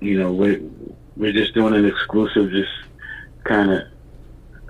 you 0.00 0.18
know 0.18 0.32
we're 0.32 0.60
we're 1.16 1.32
just 1.32 1.54
doing 1.54 1.74
an 1.74 1.84
exclusive, 1.84 2.50
just 2.50 2.72
kind 3.44 3.70
of 3.70 3.82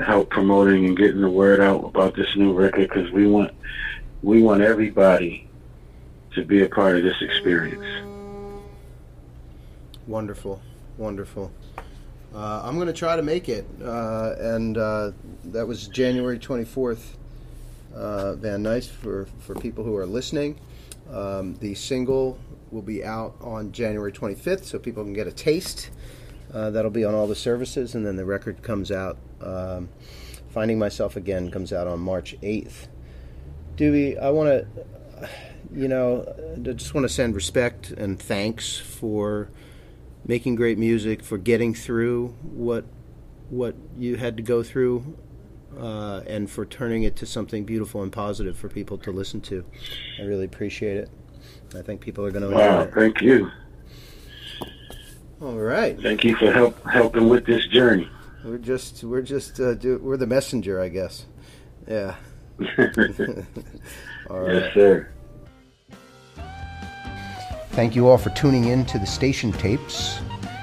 help 0.05 0.31
promoting 0.31 0.87
and 0.87 0.97
getting 0.97 1.21
the 1.21 1.31
word 1.31 1.61
out 1.61 1.85
about 1.85 2.15
this 2.15 2.35
new 2.37 2.53
record 2.53 2.89
because 2.89 3.11
we 3.11 3.27
want 3.27 3.53
we 4.23 4.43
want 4.43 4.63
everybody 4.63 5.49
to 6.35 6.45
be 6.45 6.63
a 6.63 6.69
part 6.69 6.97
of 6.97 7.03
this 7.03 7.21
experience. 7.21 7.85
Wonderful, 10.07 10.61
wonderful. 10.97 11.53
Uh, 12.35 12.63
I'm 12.65 12.77
going 12.77 12.87
to 12.87 12.95
try 12.95 13.15
to 13.15 13.23
make 13.23 13.49
it, 13.49 13.67
uh, 13.85 14.35
and 14.39 14.79
uh, 14.79 15.13
that 15.45 15.67
was 15.67 15.87
January 15.89 16.39
24th. 16.39 17.17
Uh, 17.95 18.35
Van 18.37 18.63
Nuys 18.63 18.89
for 18.89 19.27
for 19.41 19.55
people 19.55 19.85
who 19.85 19.95
are 19.97 20.07
listening. 20.07 20.59
Um, 21.11 21.57
the 21.57 21.75
single 21.75 22.39
will 22.73 22.83
be 22.83 23.05
out 23.05 23.37
on 23.41 23.73
January 23.73 24.13
25th, 24.13 24.65
so 24.65 24.79
people 24.79 25.05
can 25.05 25.13
get 25.13 25.27
a 25.27 25.33
taste. 25.33 25.91
Uh, 26.53 26.71
that'll 26.71 26.91
be 26.91 27.05
on 27.05 27.15
all 27.15 27.27
the 27.27 27.35
services, 27.35 27.95
and 27.95 28.05
then 28.05 28.17
the 28.17 28.25
record 28.25 28.63
comes 28.63 28.91
out. 28.91 29.19
Um, 29.41 29.89
Finding 30.51 30.79
Myself 30.79 31.17
Again 31.17 31.51
comes 31.51 31.73
out 31.73 31.87
on 31.87 32.01
March 32.01 32.37
8th. 32.43 32.89
Doobie, 33.77 34.21
I 34.21 34.31
want 34.31 34.49
to, 34.51 35.29
you 35.75 35.89
know, 35.89 36.27
I 36.55 36.73
just 36.73 36.93
want 36.93 37.05
to 37.05 37.09
send 37.09 37.35
respect 37.35 37.91
and 37.91 38.21
thanks 38.21 38.79
for 38.79 39.49
making 40.27 40.57
great 40.57 40.79
music, 40.79 41.23
for 41.25 41.39
getting 41.39 41.75
through 41.75 42.29
what 42.43 42.85
what 43.49 43.75
you 43.99 44.17
had 44.17 44.37
to 44.39 44.43
go 44.43 44.63
through, 44.63 45.17
uh, 45.79 46.23
and 46.27 46.51
for 46.51 46.65
turning 46.65 47.03
it 47.03 47.17
to 47.17 47.27
something 47.27 47.65
beautiful 47.65 48.03
and 48.03 48.11
positive 48.13 48.57
for 48.57 48.69
people 48.69 48.97
to 48.99 49.11
listen 49.11 49.41
to. 49.43 49.65
I 50.19 50.23
really 50.23 50.45
appreciate 50.45 50.97
it. 50.97 51.11
I 51.75 51.83
think 51.83 52.01
people 52.01 52.25
are 52.25 52.31
going 52.31 52.43
to 52.43 52.49
enjoy 52.49 52.61
wow, 52.61 52.81
it. 52.83 52.95
Thank 52.95 53.21
you. 53.23 53.51
All 55.41 55.57
right. 55.57 56.01
Thank 56.01 56.25
you 56.25 56.37
for 56.37 56.53
help 56.53 56.85
helping 56.89 57.29
with 57.29 57.47
this 57.47 57.67
journey. 57.67 58.09
We're 58.45 58.59
just 58.59 59.03
we're 59.05 59.23
just 59.23 59.59
uh, 59.61 59.75
do, 59.75 59.99
we're 59.99 60.17
the 60.17 60.27
messenger, 60.27 60.81
I 60.81 60.89
guess. 60.89 61.27
Yeah. 61.89 62.17
all 64.31 64.41
right. 64.41 64.55
Yes, 64.55 64.75
sir. 64.75 65.09
Thank 67.71 67.97
you 67.97 68.07
all 68.07 68.19
for 68.19 68.31
tuning 68.31 68.67
in 68.67 68.85
to 68.87 68.99
the 68.99 69.07
station 69.07 69.51
tapes. 69.53 70.21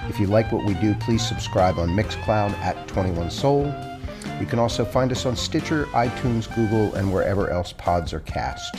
If 0.07 0.19
you 0.19 0.27
like 0.27 0.51
what 0.51 0.65
we 0.65 0.75
do, 0.75 0.93
please 0.95 1.27
subscribe 1.27 1.77
on 1.77 1.89
Mixcloud 1.89 2.51
at 2.59 2.87
21 2.87 3.31
Soul. 3.31 3.73
You 4.39 4.45
can 4.45 4.59
also 4.59 4.85
find 4.85 5.11
us 5.11 5.25
on 5.25 5.35
Stitcher, 5.35 5.85
iTunes, 5.87 6.53
Google, 6.55 6.93
and 6.95 7.11
wherever 7.11 7.49
else 7.49 7.73
pods 7.73 8.13
are 8.13 8.21
cast. 8.21 8.77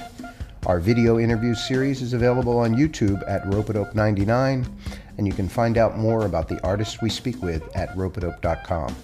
Our 0.67 0.79
video 0.79 1.19
interview 1.19 1.55
series 1.55 2.03
is 2.03 2.13
available 2.13 2.59
on 2.59 2.75
YouTube 2.75 3.27
at 3.27 3.45
Ropeadope99, 3.45 4.69
and 5.17 5.27
you 5.27 5.33
can 5.33 5.49
find 5.49 5.79
out 5.79 5.97
more 5.97 6.27
about 6.27 6.49
the 6.49 6.63
artists 6.63 7.01
we 7.01 7.09
speak 7.09 7.43
with 7.43 7.75
at 7.75 7.97
ropeadope.com. 7.97 8.95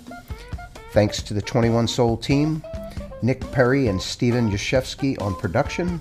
Thanks 0.92 1.23
to 1.23 1.33
the 1.33 1.40
21 1.40 1.88
Soul 1.88 2.19
team, 2.19 2.62
Nick 3.23 3.40
Perry 3.53 3.88
and 3.88 4.01
Steven 4.01 4.51
Yashevsky 4.51 5.21
on 5.23 5.35
production, 5.35 5.99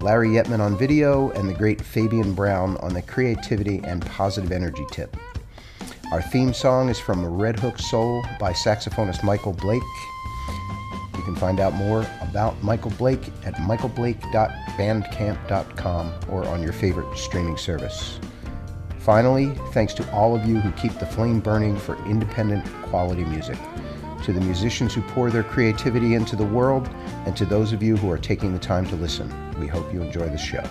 Larry 0.00 0.30
Yetman 0.30 0.60
on 0.60 0.78
video, 0.78 1.30
and 1.30 1.48
the 1.48 1.54
great 1.54 1.80
Fabian 1.80 2.32
Brown 2.32 2.76
on 2.76 2.94
the 2.94 3.02
creativity 3.02 3.80
and 3.82 4.06
positive 4.06 4.52
energy 4.52 4.86
tip. 4.92 5.16
Our 6.12 6.22
theme 6.22 6.54
song 6.54 6.88
is 6.88 7.00
from 7.00 7.26
Red 7.26 7.58
Hook 7.58 7.80
Soul 7.80 8.22
by 8.38 8.52
saxophonist 8.52 9.24
Michael 9.24 9.52
Blake. 9.52 9.82
You 11.16 11.22
can 11.24 11.34
find 11.34 11.58
out 11.58 11.74
more 11.74 12.06
about 12.32 12.60
Michael 12.62 12.92
Blake 12.92 13.30
at 13.44 13.52
michaelblake.bandcamp.com 13.56 16.14
or 16.30 16.48
on 16.48 16.62
your 16.62 16.72
favorite 16.72 17.14
streaming 17.14 17.58
service. 17.58 18.18
Finally, 19.00 19.48
thanks 19.72 19.92
to 19.92 20.10
all 20.12 20.34
of 20.34 20.46
you 20.46 20.58
who 20.58 20.72
keep 20.72 20.98
the 20.98 21.04
flame 21.04 21.40
burning 21.40 21.76
for 21.76 22.02
independent 22.06 22.64
quality 22.84 23.24
music, 23.24 23.58
to 24.24 24.32
the 24.32 24.40
musicians 24.40 24.94
who 24.94 25.02
pour 25.02 25.30
their 25.30 25.42
creativity 25.42 26.14
into 26.14 26.34
the 26.34 26.46
world, 26.46 26.88
and 27.26 27.36
to 27.36 27.44
those 27.44 27.74
of 27.74 27.82
you 27.82 27.98
who 27.98 28.10
are 28.10 28.16
taking 28.16 28.54
the 28.54 28.58
time 28.58 28.86
to 28.86 28.96
listen. 28.96 29.30
We 29.60 29.66
hope 29.66 29.92
you 29.92 30.00
enjoy 30.00 30.30
the 30.30 30.38
show. 30.38 30.64